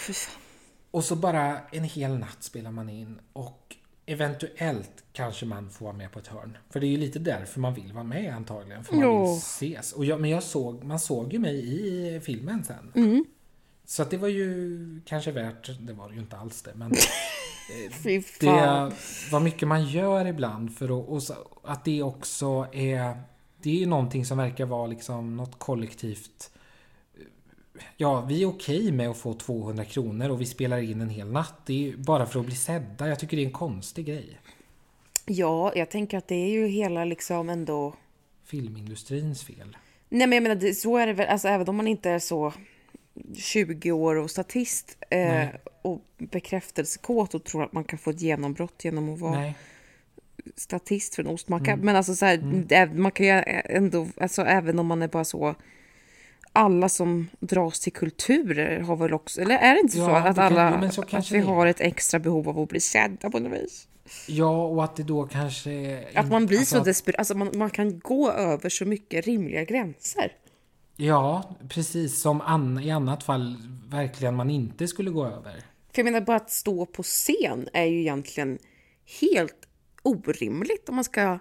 [0.91, 3.19] Och så bara en hel natt spelar man in.
[3.33, 3.75] Och
[4.05, 6.57] eventuellt kanske man får vara med på ett hörn.
[6.69, 8.83] För det är ju lite därför man vill vara med antagligen.
[8.83, 9.25] För man Ja.
[9.25, 9.91] vill ses.
[9.93, 11.55] Och jag, men jag såg, man såg ju mig
[12.15, 12.91] i filmen sen.
[12.95, 13.25] Mm.
[13.85, 16.91] Så att det var ju kanske värt, det var det ju inte alls det, men
[18.21, 18.89] fan.
[18.89, 23.21] det var mycket man gör ibland för att, och så, att det också är,
[23.63, 26.51] det är ju någonting som verkar vara liksom något kollektivt.
[27.97, 31.31] Ja, vi är okej med att få 200 kronor och vi spelar in en hel
[31.31, 31.65] natt.
[31.65, 33.07] Det är ju bara för att bli sedda.
[33.07, 34.39] Jag tycker det är en konstig grej.
[35.25, 37.93] Ja, jag tänker att det är ju hela liksom ändå...
[38.45, 39.77] Filmindustrins fel.
[40.09, 42.53] Nej men jag menar, så är det väl, alltså även om man inte är så
[43.35, 45.47] 20 år och statist eh,
[45.81, 49.55] och bekräftelsekåt och tror att man kan få ett genombrott genom att vara Nej,
[50.55, 51.75] statist för en ostmacka.
[51.75, 55.23] Men alltså så här, det, man kan ju ändå, alltså även om man är bara
[55.23, 55.55] så
[56.53, 60.35] alla som dras till kulturer har väl också, eller är det inte så Ja, att
[60.35, 62.79] det kan- alla, men så att vi det har ett extra behov av att bli
[62.79, 63.87] sedda på något vis?
[64.27, 66.03] ja och att det då kanske...
[66.15, 69.25] Att man blir alltså så att- desperat, alltså man, man kan gå över så mycket
[69.25, 70.31] rimliga gränser.
[70.97, 73.55] Ja, precis som an, i annat fall
[73.89, 75.53] verkligen man inte skulle gå över.
[75.93, 78.57] För jag menar bara att stå på scen är ju egentligen
[79.21, 79.55] helt
[80.03, 81.39] orimligt om man ska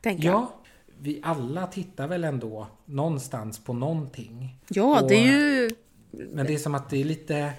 [0.00, 0.26] tänka.
[0.26, 0.54] Ja,
[1.00, 4.56] vi alla tittar väl ändå någonstans på någonting.
[4.68, 5.70] ja Och- det är ju...
[6.10, 7.52] Men det är som att det är lite...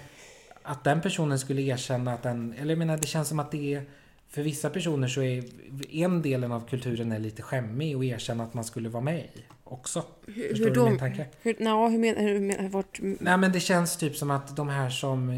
[0.62, 2.54] Att den personen skulle erkänna att den...
[2.58, 3.84] Eller jag menar, det känns som att det är...
[4.28, 5.44] För vissa personer så är
[5.90, 9.44] en delen av kulturen är lite skämmig och erkänna att man skulle vara med i
[9.64, 10.04] också.
[10.24, 10.88] Förstår hur du då?
[10.88, 11.26] min tanke?
[11.42, 14.68] Hur, na, hur menar hur menar vart, Nej men det känns typ som att de
[14.68, 15.28] här som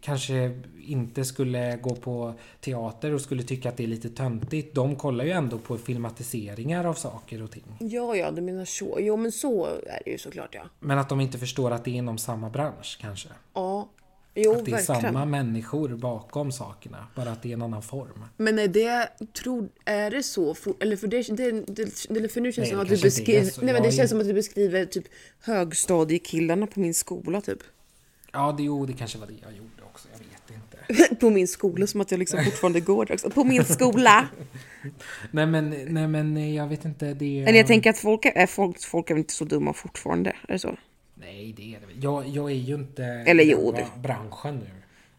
[0.00, 4.74] kanske inte skulle gå på teater och skulle tycka att det är lite töntigt.
[4.74, 7.76] De kollar ju ändå på filmatiseringar av saker och ting.
[7.80, 8.98] Ja, ja, du menar så.
[9.00, 10.62] Jo, men så är det ju såklart, ja.
[10.80, 13.28] Men att de inte förstår att det är inom samma bransch kanske.
[13.54, 13.88] Ja,
[14.34, 15.00] jo, Att det är verkligen.
[15.02, 17.06] samma människor bakom sakerna.
[17.14, 18.24] Bara att det är en annan form.
[18.36, 19.08] Men är det,
[19.42, 20.54] tror, är det så?
[20.54, 21.50] For, eller för, det, det,
[22.20, 24.26] det, för nu känns det som att du beskriver, nej, men det känns som att
[24.26, 25.04] du beskriver typ
[25.40, 27.58] högstadiekillarna på min skola typ.
[28.32, 30.24] Ja, det, jo, det kanske var det jag gjorde också.
[30.48, 31.14] Jag vet inte.
[31.20, 33.30] på min skola, som att jag liksom fortfarande går där också.
[33.30, 34.28] På min skola!
[35.30, 37.14] Nej men, nej, men jag vet inte.
[37.14, 40.30] Det Eller jag tänker att folk är, folk, folk är väl inte så dumma fortfarande?
[40.48, 40.76] Är det så?
[41.14, 42.00] Nej, det är det.
[42.00, 44.70] Jag, jag är ju inte Eller jo, det- branschen nu.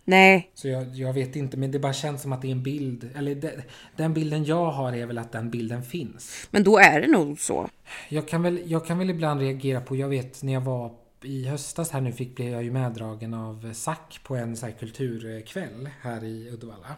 [0.06, 2.64] Nej, Så jag, jag vet inte, men det bara känns som att det är en
[2.64, 3.10] bild.
[3.16, 3.52] Eller de,
[3.96, 6.48] den bilden jag har är väl att den bilden finns.
[6.52, 7.70] men då är det nog så.
[8.10, 10.92] Jag kan väl, jag kan väl ibland reagera på, jag vet när jag var
[11.24, 14.74] i höstas här nu fick blev jag ju meddragen av SAC på en så här
[14.74, 16.96] kulturkväll här i Uddevalla.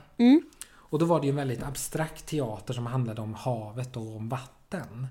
[0.76, 4.30] Och då var det ju en väldigt abstrakt teater som handlade om havet och om
[4.30, 5.08] vatten.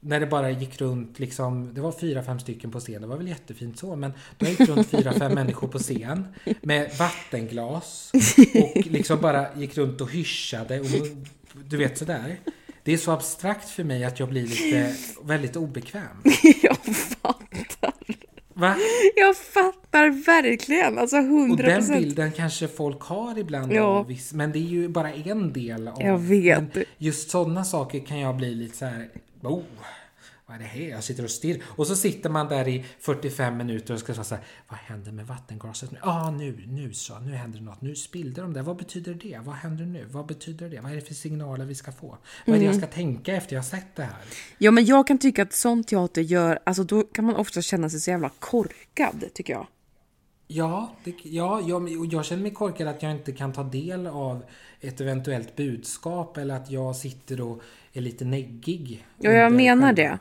[0.00, 3.16] När det bara gick runt liksom, det var fyra, fem stycken på scen, det var
[3.16, 6.26] väl jättefint så, men då gick runt fyra, fem människor på scen
[6.62, 8.10] med vattenglas
[8.54, 10.86] och liksom bara gick runt och hyschade och
[11.64, 12.40] du vet sådär.
[12.82, 16.22] Det är så abstrakt för mig att jag blir lite väldigt obekväm.
[16.62, 17.49] jag fattar.
[18.60, 18.76] Va?
[19.16, 20.98] Jag fattar verkligen.
[20.98, 23.82] Alltså Och hundra den bilden kanske folk har ibland Ja.
[23.82, 26.02] av viss, men det är ju bara en del av...
[26.02, 26.62] Jag vet.
[26.98, 29.08] Just sådana saker kan jag bli lite så här.
[29.42, 29.62] Oh,
[30.50, 30.90] vad är det här?
[30.90, 31.62] Jag sitter och stirrar.
[31.66, 34.44] Och så sitter man där i 45 minuter och ska säga så här.
[34.68, 35.98] Vad händer med vattenglaset nu?
[36.02, 37.18] Ja, ah, nu, nu så.
[37.18, 37.80] Nu händer det något.
[37.80, 38.62] Nu spillde de där.
[38.62, 39.40] Vad betyder det?
[39.44, 40.06] Vad händer nu?
[40.10, 40.80] Vad betyder det?
[40.80, 42.18] Vad är det för signaler vi ska få?
[42.46, 42.80] Vad är det jag Mm.
[42.88, 44.16] ska tänka efter jag har sett det här?
[44.58, 47.90] Ja, men jag kan tycka att sån teater gör, alltså då kan man ofta känna
[47.90, 49.66] sig så jävla korkad, tycker jag.
[50.52, 54.42] Ja, det, ja jag, jag känner mig korkad att jag inte kan ta del av
[54.80, 59.06] ett eventuellt budskap eller att jag sitter och är lite neggig.
[59.18, 60.18] Ja, jag menar det.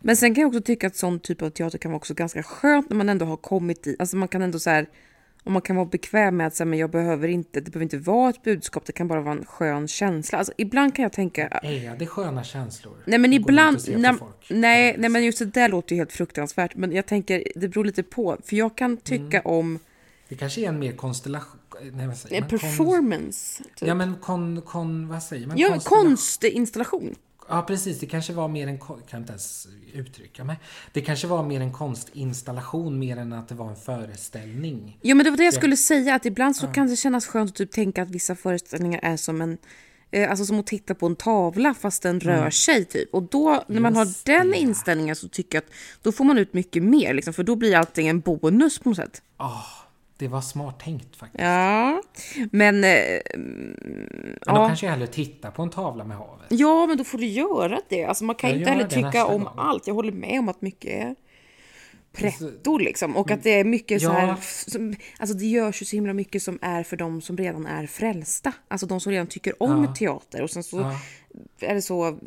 [0.00, 2.42] Men sen kan jag också tycka att sån typ av teater kan vara också ganska
[2.42, 4.86] skönt när man ändå har kommit i, alltså man kan ändå så här,
[5.44, 7.98] och man kan vara bekväm med att säga, men jag behöver inte, det behöver inte
[8.10, 10.38] vara ett budskap, det kan bara vara en skön känsla.
[10.38, 12.96] Alltså ibland kan jag tänka, Är det sköna känslor?
[13.04, 14.14] Nej men ibland, nej,
[14.48, 16.76] nej, nej men just det där låter ju helt fruktansvärt.
[16.76, 18.38] Men jag tänker, det beror lite på.
[18.44, 19.78] För jag kan tycka om
[20.28, 21.60] Det kanske är en mer konstellation...
[21.92, 22.48] Nej, vad säger eh, man?
[22.48, 23.64] Performance.
[23.64, 23.88] Typ.
[23.88, 25.08] Ja, men kon, kon...
[25.08, 25.58] Vad säger man?
[25.58, 27.14] Ja, konstinstallation.
[27.48, 28.00] Ja, precis.
[28.00, 28.78] Det kanske var mer en...
[28.78, 30.56] Kan inte ens uttrycka mig.
[30.92, 34.98] Det kanske var mer en konstinstallation mer än att det var en föreställning.
[35.02, 37.50] Ja men det var det jag skulle säga, att ibland så kan det kännas skönt
[37.50, 39.58] att typ tänka att vissa föreställningar är som en
[40.10, 43.14] eh, Alltså som att titta på en tavla fast den rör sig typ.
[43.14, 44.58] Och då när man har den det.
[44.58, 47.76] inställningen så tycker jag att då får man ut mycket mer liksom, för då blir
[47.76, 49.22] allting en bonus på något sätt.
[49.36, 49.83] Ah,
[50.24, 51.42] det var smart tänkt faktiskt.
[51.44, 52.02] Ja,
[52.52, 52.84] men...
[52.84, 52.90] Eh,
[53.34, 54.52] Men ja.
[54.52, 56.46] då kanske jag hellre tittar på en tavla med havet.
[56.48, 58.04] ja, men då får du göra det.
[58.04, 59.52] Alltså man kan Jag inte heller tycka om gång.
[59.56, 59.86] allt.
[59.86, 61.14] Jag håller med om att mycket är
[62.12, 63.16] pretto liksom.
[63.16, 64.12] Och att det är mycket så Ja.
[64.12, 64.36] här...
[64.70, 67.86] Som, alltså det görs ju så himla mycket som är för de som redan är
[67.86, 68.52] frälsta.
[68.68, 69.94] Alltså de som redan tycker om Ja.
[69.94, 70.42] teater.
[70.42, 70.98] Och sen så Ja.
[71.60, 72.18] Är det så,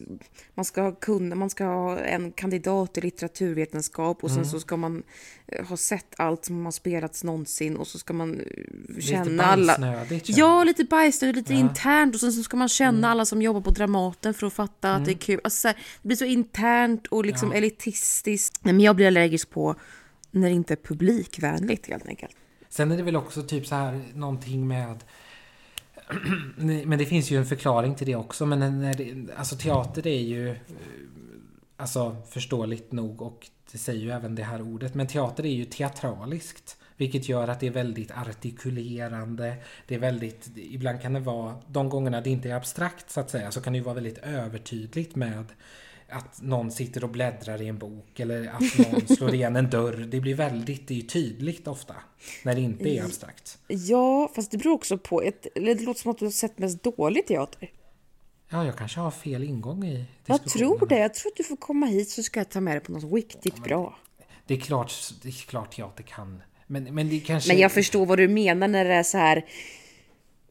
[0.55, 4.49] man ska kunna, man ska ha en kandidat i litteraturvetenskap och sen Mm.
[4.49, 5.03] så ska man
[5.47, 8.45] eh, ha sett allt som har spelats någonsin och så ska man eh,
[8.87, 9.73] Lite känna alla...
[9.73, 10.21] känner jag.
[10.25, 13.71] Ja, lite bajsnödigt, lite internt och sen så ska man känna alla som jobbar på
[13.71, 15.39] Dramaten för att fatta att det är kul.
[15.43, 18.59] Alltså, här, det blir så internt och liksom elitistiskt.
[18.65, 19.75] Nej, Men jag blir allergisk på
[20.31, 22.35] när det inte är publikvänligt helt enkelt.
[22.69, 25.03] Sen är det väl också typ så här någonting med
[26.85, 28.45] men det finns ju en förklaring till det också.
[28.45, 30.55] Men när det, alltså teater är ju eh,
[31.79, 34.95] Alltså förståeligt nog och det säger ju även det här ordet.
[34.95, 36.77] Men teater är ju teatraliskt.
[36.97, 39.55] Vilket gör att det är väldigt artikulerande.
[39.87, 43.29] Det är väldigt, ibland kan det vara, de gångerna det inte är abstrakt så att
[43.29, 45.45] säga, så kan det ju vara väldigt övertydligt med
[46.09, 50.07] att någon sitter och bläddrar i en bok eller att någon slår igen en dörr.
[50.11, 51.95] Det blir väldigt, det är tydligt ofta
[52.43, 53.57] när det inte är abstrakt.
[53.67, 56.83] Ja, fast det beror också på, ett, det låter som att du har sett mest
[56.83, 57.71] dålig teater.
[58.49, 60.99] Ja, jag kanske har fel ingång i Jag tror det.
[60.99, 63.13] Jag tror att du får komma hit så ska jag ta med dig på något
[63.13, 63.97] riktigt bra.
[64.47, 66.41] Det är klart, det är klart teater kan.
[66.67, 67.53] Men, men det kanske...
[67.53, 69.45] Men jag förstår vad du menar när det är så här...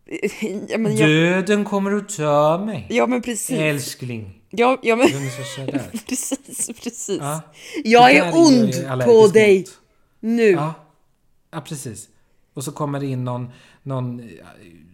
[0.68, 2.86] Ja men, jag, Döden kommer att ta mig.
[2.90, 3.58] ja, men precis.
[3.58, 4.40] Älskling.
[4.50, 5.08] Ja, ja, men,
[6.08, 7.18] precis, precis.
[7.20, 7.40] Ja.
[7.84, 9.34] Jag Det är ond på mot.
[9.34, 9.66] dig
[10.20, 10.50] nu.
[10.50, 10.74] Ja.
[11.50, 12.08] ja, precis.
[12.54, 13.50] Och så kommer det in någon,
[13.82, 14.26] någon eh,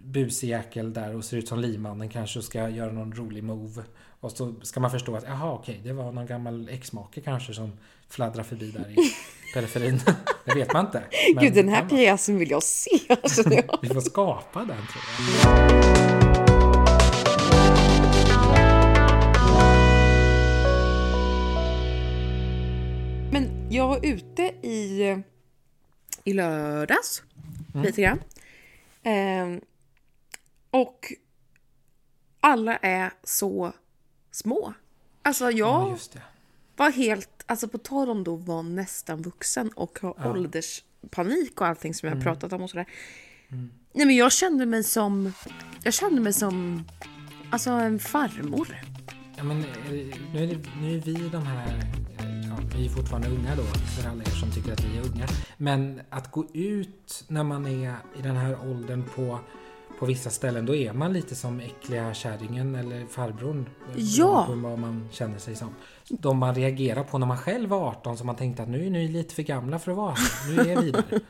[0.04, 3.82] busig jäkel där och ser ut som limannen kanske och ska göra någon rolig move.
[4.20, 7.72] Och så ska man förstå att jaha okej, det var någon gammal exmake kanske som
[8.12, 9.12] fladdrar förbi där i
[9.54, 10.00] periferin.
[10.44, 11.02] det vet man inte.
[11.34, 12.90] Men Gud, den här pjäsen vill jag se.
[13.08, 13.18] jag.
[13.82, 15.02] Vi får skapa den tror
[15.46, 15.72] jag.
[23.32, 25.16] Men jag var ute i,
[26.24, 27.22] i lördags,
[27.74, 27.86] Mm.
[27.86, 28.20] lite grann.
[29.02, 29.60] Ehm,
[30.70, 31.12] och
[32.40, 33.72] alla är så
[34.30, 34.74] små.
[35.22, 35.96] Alltså jag Ja,
[36.76, 41.94] var helt, alltså på tal om då vara nästan vuxen och ha ålderspanik och allting
[41.94, 42.26] som jag Mm.
[42.26, 42.86] har pratat om och sådär.
[43.94, 45.32] Nej men jag kände mig som,
[45.82, 46.84] jag kände mig som,
[47.50, 48.76] alltså en farmor.
[49.36, 49.66] Ja, men, eh,
[50.32, 51.66] nu, är det, nu är vi de här,
[52.18, 55.02] eh, ja, vi är fortfarande unga då, för alla er som tycker att vi är
[55.12, 55.26] unga.
[55.56, 59.40] Men att gå ut när man är i den här åldern på,
[60.02, 63.66] på vissa ställen, då är man lite som äckliga kärringen eller farbrorn.
[63.96, 64.44] Ja.
[64.46, 65.74] på vad man känner sig som.
[66.08, 68.90] De man reagerar på när man själv var 18, som man tänkte att nu är
[68.90, 70.56] ni lite för gamla för att vara här.
[70.56, 71.04] Nu är vi där.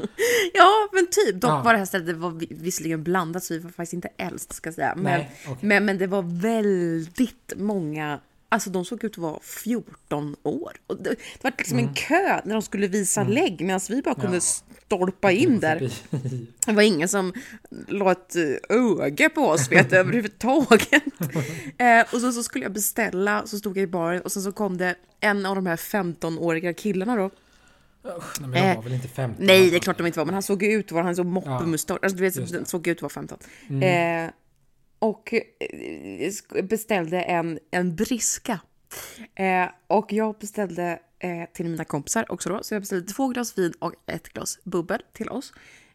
[0.54, 1.62] Ja men typ, dock Ja.
[1.62, 4.52] var det här stället det var vi- visserligen blandat så vi var faktiskt inte äldst
[4.52, 4.92] ska jag säga.
[4.96, 5.56] Men, Nej, okej.
[5.68, 8.18] men, men det var väldigt många
[8.52, 10.72] Alltså de såg ut att vara 14 år.
[10.86, 14.14] Och det, det var liksom en kö när de skulle visa lägg medan vi bara
[14.14, 14.34] kunde Mm.
[14.34, 14.74] Ja.
[14.86, 15.92] stolpa in där.
[16.66, 17.32] Det var ingen som
[17.88, 20.92] la ett eh, öga på oss vet du, överhuvudtaget.
[21.78, 24.52] eh, och så, så skulle jag beställa, så stod jag i baren och sen så
[24.52, 27.30] kom det en av de här 15-åriga killarna då.
[28.16, 29.42] Usch, nej, men de var väl inte 15?
[29.42, 31.16] Eh, Nej, det är klart de inte var, men han såg ut att vara, han
[31.16, 33.38] såg moppemustasch, alltså du vet, såg ut att vara 15.
[33.82, 34.30] Eh,
[35.02, 38.60] och eh, beställde en, en briska.
[39.34, 43.58] Eh, och jag beställde eh, till mina kompisar också då, så jag beställde två glas
[43.58, 45.52] vin och ett glas bubbel till oss.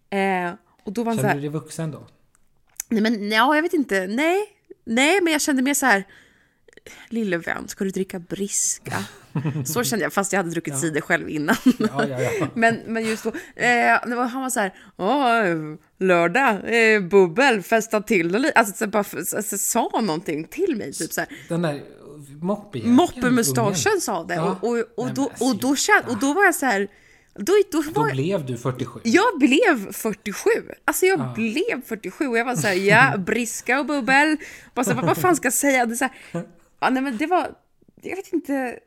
[0.10, 0.52] Eh,
[0.84, 2.08] och då var han så Kände här, du dig vuxen då?
[2.90, 4.40] nej men ja, jag vet inte, nej,
[4.84, 6.04] nej, men jag kände mer så här,
[7.10, 8.94] lille vän, ska du dricka briska?
[9.66, 11.56] Så kände jag, fast jag hade druckit cider själv innan.
[11.80, 12.48] Ja, ja, ja.
[12.54, 18.32] Men, men just då, eh, han var så här, Åh, lördag, eh, bubbel, festa till
[18.32, 18.60] det lite.
[18.60, 19.04] Alltså, så bara,
[19.36, 21.30] alltså, sa någonting till mig, typ så här.
[21.50, 21.82] Den där
[22.42, 22.96] moppejäkeln.
[22.96, 24.36] Moppemustaschen sa det.
[24.36, 24.60] Ja.
[24.62, 25.76] Och, och, och, då, och, då
[26.08, 26.88] och då var jag så här,
[27.38, 29.00] då, då Då blev du 47.
[29.04, 30.50] jag blev 47.
[30.86, 34.38] Alltså jag blev 47 och jag var så här, ja, briska och bubbel.
[34.74, 35.86] Bara så vad, vad fan ska jag säga?
[35.86, 36.44] Det, är så här,
[36.80, 37.56] ja, nej, men det var,
[38.02, 38.80] jag vet inte.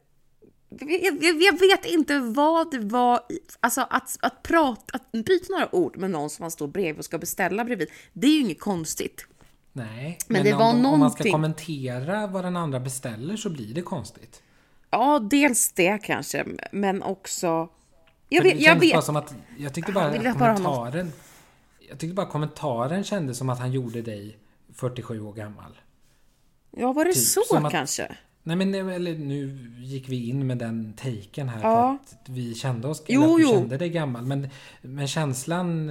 [0.80, 0.90] Jag,
[1.22, 5.74] jag, jag vet inte vad det var, i- alltså att, att prata, att byta några
[5.74, 8.60] ord med någon som man står bredvid och ska beställa bredvid, det är ju inget
[8.60, 9.26] konstigt.
[9.72, 13.74] Nej, Men det om, om man ska någonting- kommentera vad den andra beställer så blir
[13.74, 14.42] det konstigt.
[14.90, 17.68] Ja, dels det kanske, men också...
[18.28, 19.04] Jag vet, jag Bara vet.
[19.04, 21.12] som att, jag tyckte bara att bara kommentaren...
[21.88, 24.38] Jag tyckte bara kommentaren kändes som att han gjorde dig
[24.74, 25.80] 47 år gammal.
[26.76, 28.16] Ja, var det typ så att- kanske?
[28.42, 31.98] Nej men eller, nu gick vi in med den taken här Ja.
[32.02, 33.48] att vi kände oss, Jo, eller du jo.
[33.50, 34.26] kände dig gammal.
[34.26, 34.48] Men,
[34.82, 35.86] men känslan...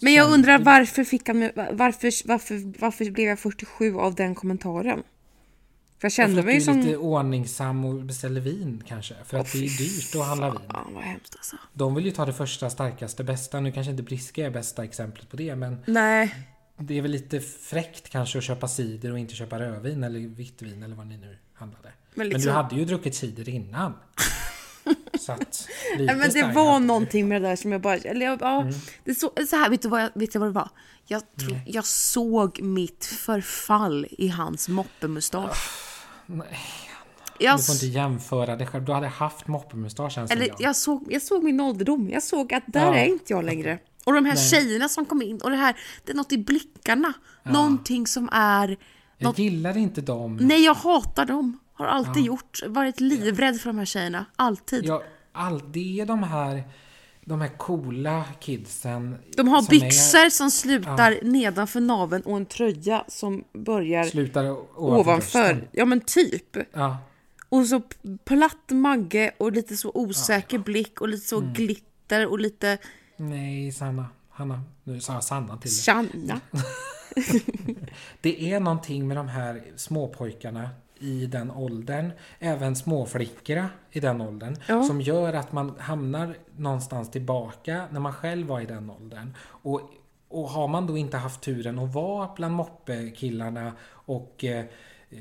[0.00, 1.40] Men jag undrar varför fick han...
[1.72, 5.02] Varför, varför, varför blev jag 47 av den kommentaren?
[5.98, 6.80] För jag kände mig som...
[6.80, 9.14] lite ordningsam och beställer vin kanske.
[9.24, 10.60] För att det är dyrt att handla vin.
[10.68, 11.56] Ja, vad hemskt alltså.
[11.72, 13.60] De vill ju ta det första, starkaste, bästa.
[13.60, 16.34] Nu kanske inte Briska är bästa exemplet på det, men Nej.
[16.78, 20.62] Det är väl lite fräckt kanske att köpa cider och inte köpa rödvin eller vitt
[20.62, 21.88] vin eller vad ni nu handlade.
[21.88, 23.92] Men Men, liksom- du hade ju druckit cider innan.
[25.20, 25.68] Så att,
[25.98, 27.96] lite men det var någonting med det där som jag bara...
[27.96, 28.74] Eller jag, ja, Mm.
[29.04, 30.68] det så, så här, vet du vad, jag, vet du vad det var?
[31.06, 35.70] Jag, tro, jag såg mitt förfall i hans moppemustasch.
[36.26, 36.46] Nej,
[37.38, 38.84] Jag, du får inte jämföra dig själv.
[38.84, 40.56] Du hade haft moppemustasch känns eller, som.
[40.58, 42.10] jag, såg, jag såg min ålderdom.
[42.10, 42.94] Jag såg att där Ja.
[42.94, 43.78] är inte jag längre.
[44.04, 44.44] Och de här Nej.
[44.50, 47.12] tjejerna som kom in och det här, det är något i blickarna.
[47.42, 48.76] Någonting som är...
[49.18, 50.38] Jag gillar inte dem.
[50.40, 51.58] Nej, jag hatar dem.
[51.72, 52.60] Har alltid gjort.
[52.66, 54.24] Varit livrädd för de här tjejerna.
[54.36, 54.84] Alltid.
[54.84, 56.62] Jag, all, det är de här,
[57.24, 59.16] de här coola kidsen.
[59.36, 64.56] De har som byxor som slutar nedanför naveln och en tröja som börjar Är, slutar
[64.80, 65.68] ovanför.
[65.72, 66.56] Ja men typ.
[66.72, 66.96] Ja,
[67.48, 67.82] Och så
[68.24, 71.52] platt magge och lite så osäker blick och lite så Mm.
[71.52, 72.78] glitter och lite
[73.18, 74.06] nej Sanna.
[74.28, 74.62] Hanna.
[74.84, 75.80] Nu sa jag Sanna till dig.
[75.80, 76.40] Channa.
[78.20, 84.56] Det är någonting med de här småpojkarna i den åldern, även småflickorna i den åldern,
[84.68, 84.82] Ja.
[84.82, 89.34] som gör att man hamnar någonstans tillbaka när man själv var i den åldern.
[89.46, 89.80] Och,
[90.28, 94.64] och har man då inte haft turen att vara bland moppekillarna och eh,
[95.10, 95.18] eh,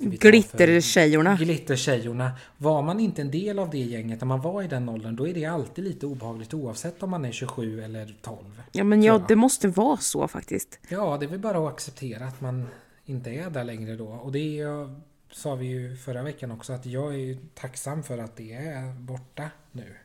[0.00, 1.36] Glittertjejorna.
[1.36, 2.32] Glittertjejorna.
[2.56, 5.28] Var man inte en del av det gänget när man var i den åldern, då
[5.28, 8.38] är det alltid lite obehagligt oavsett om man är 27 eller 12.
[8.72, 10.78] Ja men ja, det måste vara så faktiskt.
[10.88, 12.68] Ja, det är väl bara att acceptera att man
[13.04, 14.06] inte är där längre då.
[14.08, 14.94] Och det är
[15.30, 19.50] sa vi ju förra veckan också, att jag är tacksam för att det är borta
[19.72, 19.96] nu.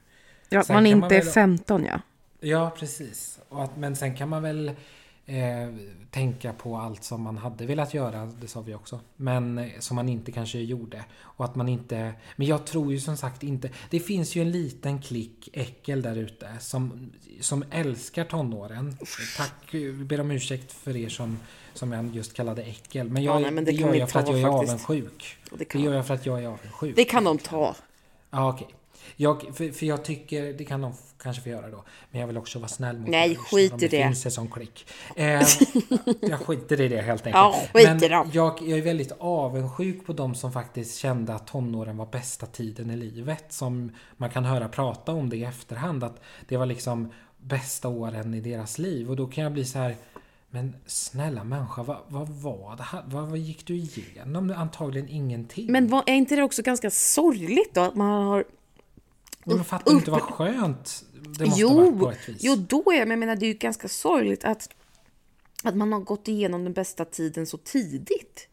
[0.49, 2.01] Ja, att man inte man är väl- 15 ja.
[2.39, 3.39] Ja, precis.
[3.49, 4.71] Att, men sen kan man väl
[5.25, 5.69] eh,
[6.11, 8.99] tänka på allt som man hade velat göra, det sa vi också.
[9.15, 11.05] Men eh, som man inte kanske gjorde.
[11.21, 12.13] Och att man inte...
[12.35, 13.69] Men jag tror ju som sagt inte...
[13.89, 17.11] Det finns ju en liten klick äckel där ute som,
[17.41, 18.97] som älskar tonåren.
[19.37, 21.39] Tack, vi ber om ursäkt för er som,
[21.73, 23.09] som jag just kallade äckel.
[23.09, 24.89] Men, jag, Ja, nej, men det det, gör jag för att jag är faktiskt.
[24.89, 25.37] avundsjuk.
[25.51, 26.95] Det Det gör jag för att jag är avundsjuk.
[26.95, 27.75] det kan de ta.
[28.29, 28.67] Ja, okej.
[29.15, 30.93] Jag, för, för jag tycker, det kan de
[31.23, 31.83] kanske få göra då.
[32.11, 34.03] Men jag vill också vara snäll mot Nej, mig, skit i det.
[34.03, 34.87] finns en sån klick.
[35.15, 35.25] Eh,
[36.21, 37.35] jag skiter i det helt enkelt.
[37.35, 38.29] Ja, skit Men i dem.
[38.33, 42.91] jag, jag är väldigt avundsjuk på de som faktiskt kände att tonåren var bästa tiden
[42.91, 43.45] i livet.
[43.49, 46.03] Som man kan höra prata om det i efterhand.
[46.03, 49.09] Att det var liksom bästa åren i deras liv.
[49.09, 49.95] Och då kan jag bli så här.
[50.49, 53.03] Men snälla människa, vad, vad var det här?
[53.07, 54.53] Vad, vad gick du igenom?
[54.57, 55.71] Antagligen ingenting.
[55.71, 58.43] Men var, är inte det också ganska sorgligt då att man har...
[59.45, 61.03] Men fattar du inte vad skönt
[61.39, 62.37] det måste Jo, varit på ett vis?
[62.39, 64.69] jo, då är jag, men jag menar det är ju ganska sorgligt att,
[65.63, 68.47] att man har gått igenom den bästa tiden så tidigt.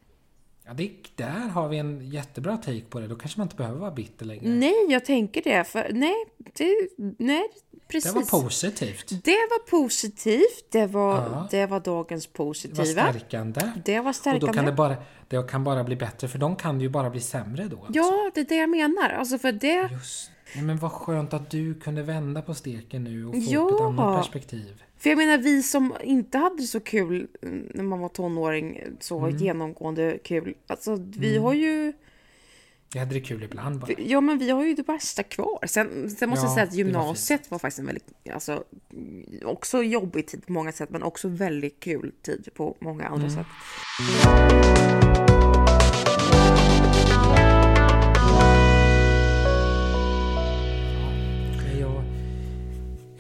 [0.67, 3.07] Ja, det, där har vi en jättebra take på det.
[3.07, 4.49] Då kanske man inte behöver vara bitter längre.
[4.49, 5.65] Nej, jag tänker det.
[5.65, 6.15] För, nej,
[6.53, 6.77] det,
[7.19, 7.43] nej,
[7.89, 8.13] precis.
[8.13, 9.09] Det var positivt.
[9.25, 10.67] Det var positivt.
[10.71, 11.49] Det var, Ja.
[11.51, 12.85] det var dagens Det var positiva.
[12.85, 13.73] stärkande.
[13.85, 14.53] Det var Och då stärkande.
[14.55, 14.97] kan det bara,
[15.29, 17.77] det kan bara bli bättre för de kan ju bara bli sämre då.
[17.77, 17.93] alltså.
[17.93, 19.09] Ja, det är det jag menar.
[19.11, 19.89] Alltså för det...
[19.93, 20.31] Just.
[20.57, 23.61] Ja, men vad skönt att du kunde vända på steken nu och få Ja.
[23.61, 24.83] upp ett annat perspektiv.
[24.99, 29.19] För jag menar vi som inte hade så kul mm, när man var tonåring, så
[29.19, 29.37] Mm.
[29.37, 30.55] genomgående kul.
[30.67, 31.93] Alltså vi har ju,
[32.95, 33.91] Jag hade det kul ibland bara.
[33.99, 35.59] ja men vi har ju det bästa kvar.
[35.67, 38.65] Sen, sen måste Ja, jag säga att det var gymnasiet var, faktiskt en väldigt, alltså
[39.45, 43.37] också jobbig tid på många sätt men också väldigt kul tid på många andra Mm.
[43.37, 43.47] sätt.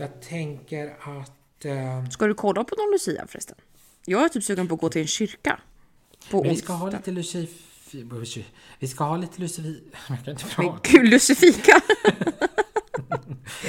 [0.01, 0.86] Jag tänker
[1.20, 1.64] att...
[1.64, 3.57] Eh, Ska du kolla på någon Lucia förresten?
[4.07, 5.61] Jag är typ sugen på att gå till en kyrka.
[6.30, 7.70] På men vi ska ha lite Lucifer...
[8.78, 9.80] Vi ska ha lite Lucifer...
[10.09, 10.80] Jag kan inte Men prata.
[10.92, 11.72] gud, Lucifika!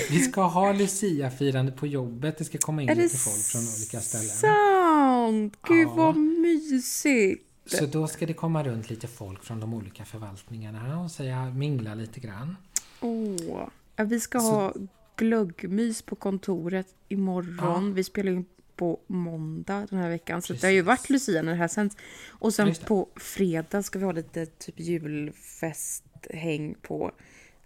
[0.10, 2.38] Vi ska ha Lucia-firande på jobbet.
[2.38, 4.28] Det ska komma in Är lite folk från olika ställen.
[4.28, 5.58] sant?
[5.68, 5.94] Gud Ja.
[5.96, 7.48] vad mysigt!
[7.66, 11.96] Så då ska det komma runt lite folk från de olika förvaltningarna och säga mingla
[11.96, 12.56] lite grann.
[13.00, 14.74] Åh, ja, vi ska Så- ha
[15.16, 17.94] glöggmys på kontoret imorgon.
[17.94, 18.46] Vi spelar in
[18.76, 20.42] på måndag den här veckan.
[20.42, 21.98] Så det har ju varit Lucia när det här sänds.
[22.30, 27.12] Och sen på fredag ska vi ha lite typ julfesthäng på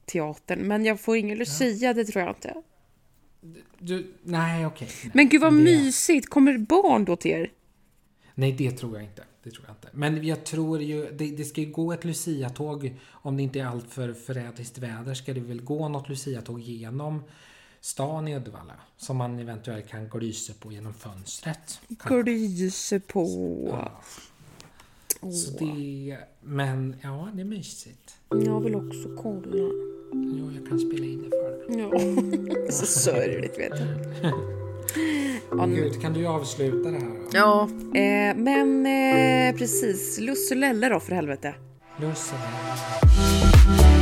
[0.05, 0.59] teatern.
[0.59, 1.93] Men jag får ingen Lucia, ja.
[1.93, 2.53] det tror jag inte.
[3.79, 4.87] Du, nej, okej.
[4.87, 5.63] Okay, Men gud vad det...
[5.63, 6.29] mysigt!
[6.29, 7.51] Kommer barn då till er?
[8.35, 9.23] Nej, det tror jag inte.
[9.45, 9.89] Det tror jag inte.
[9.91, 13.65] Men jag tror ju, det, det ska ju gå ett Lucia-tåg, om det inte är
[13.65, 17.23] allt för förrädiskt väder, ska det väl gå något Lucia-tåg genom
[17.81, 18.73] stan i Uddevalla.
[18.97, 21.79] Som man eventuellt kan glysa på genom fönstret.
[21.87, 23.27] Glysa på.
[23.69, 23.91] Ja.
[25.21, 25.31] Oh.
[25.31, 28.17] Så det, men ja, det är mysigt.
[28.29, 29.69] Jag vill också kolla.
[30.13, 31.79] Jo, jag kan spela in det för dig.
[31.79, 34.31] Ja, så sörligt vet du.
[35.67, 37.07] Gud, kan du avsluta det här?
[37.07, 37.37] Då?
[37.37, 37.69] Ja,
[37.99, 40.19] eh, men eh, precis.
[40.19, 41.55] Lusselelle då för helvete.
[42.01, 43.94] Lusselelle.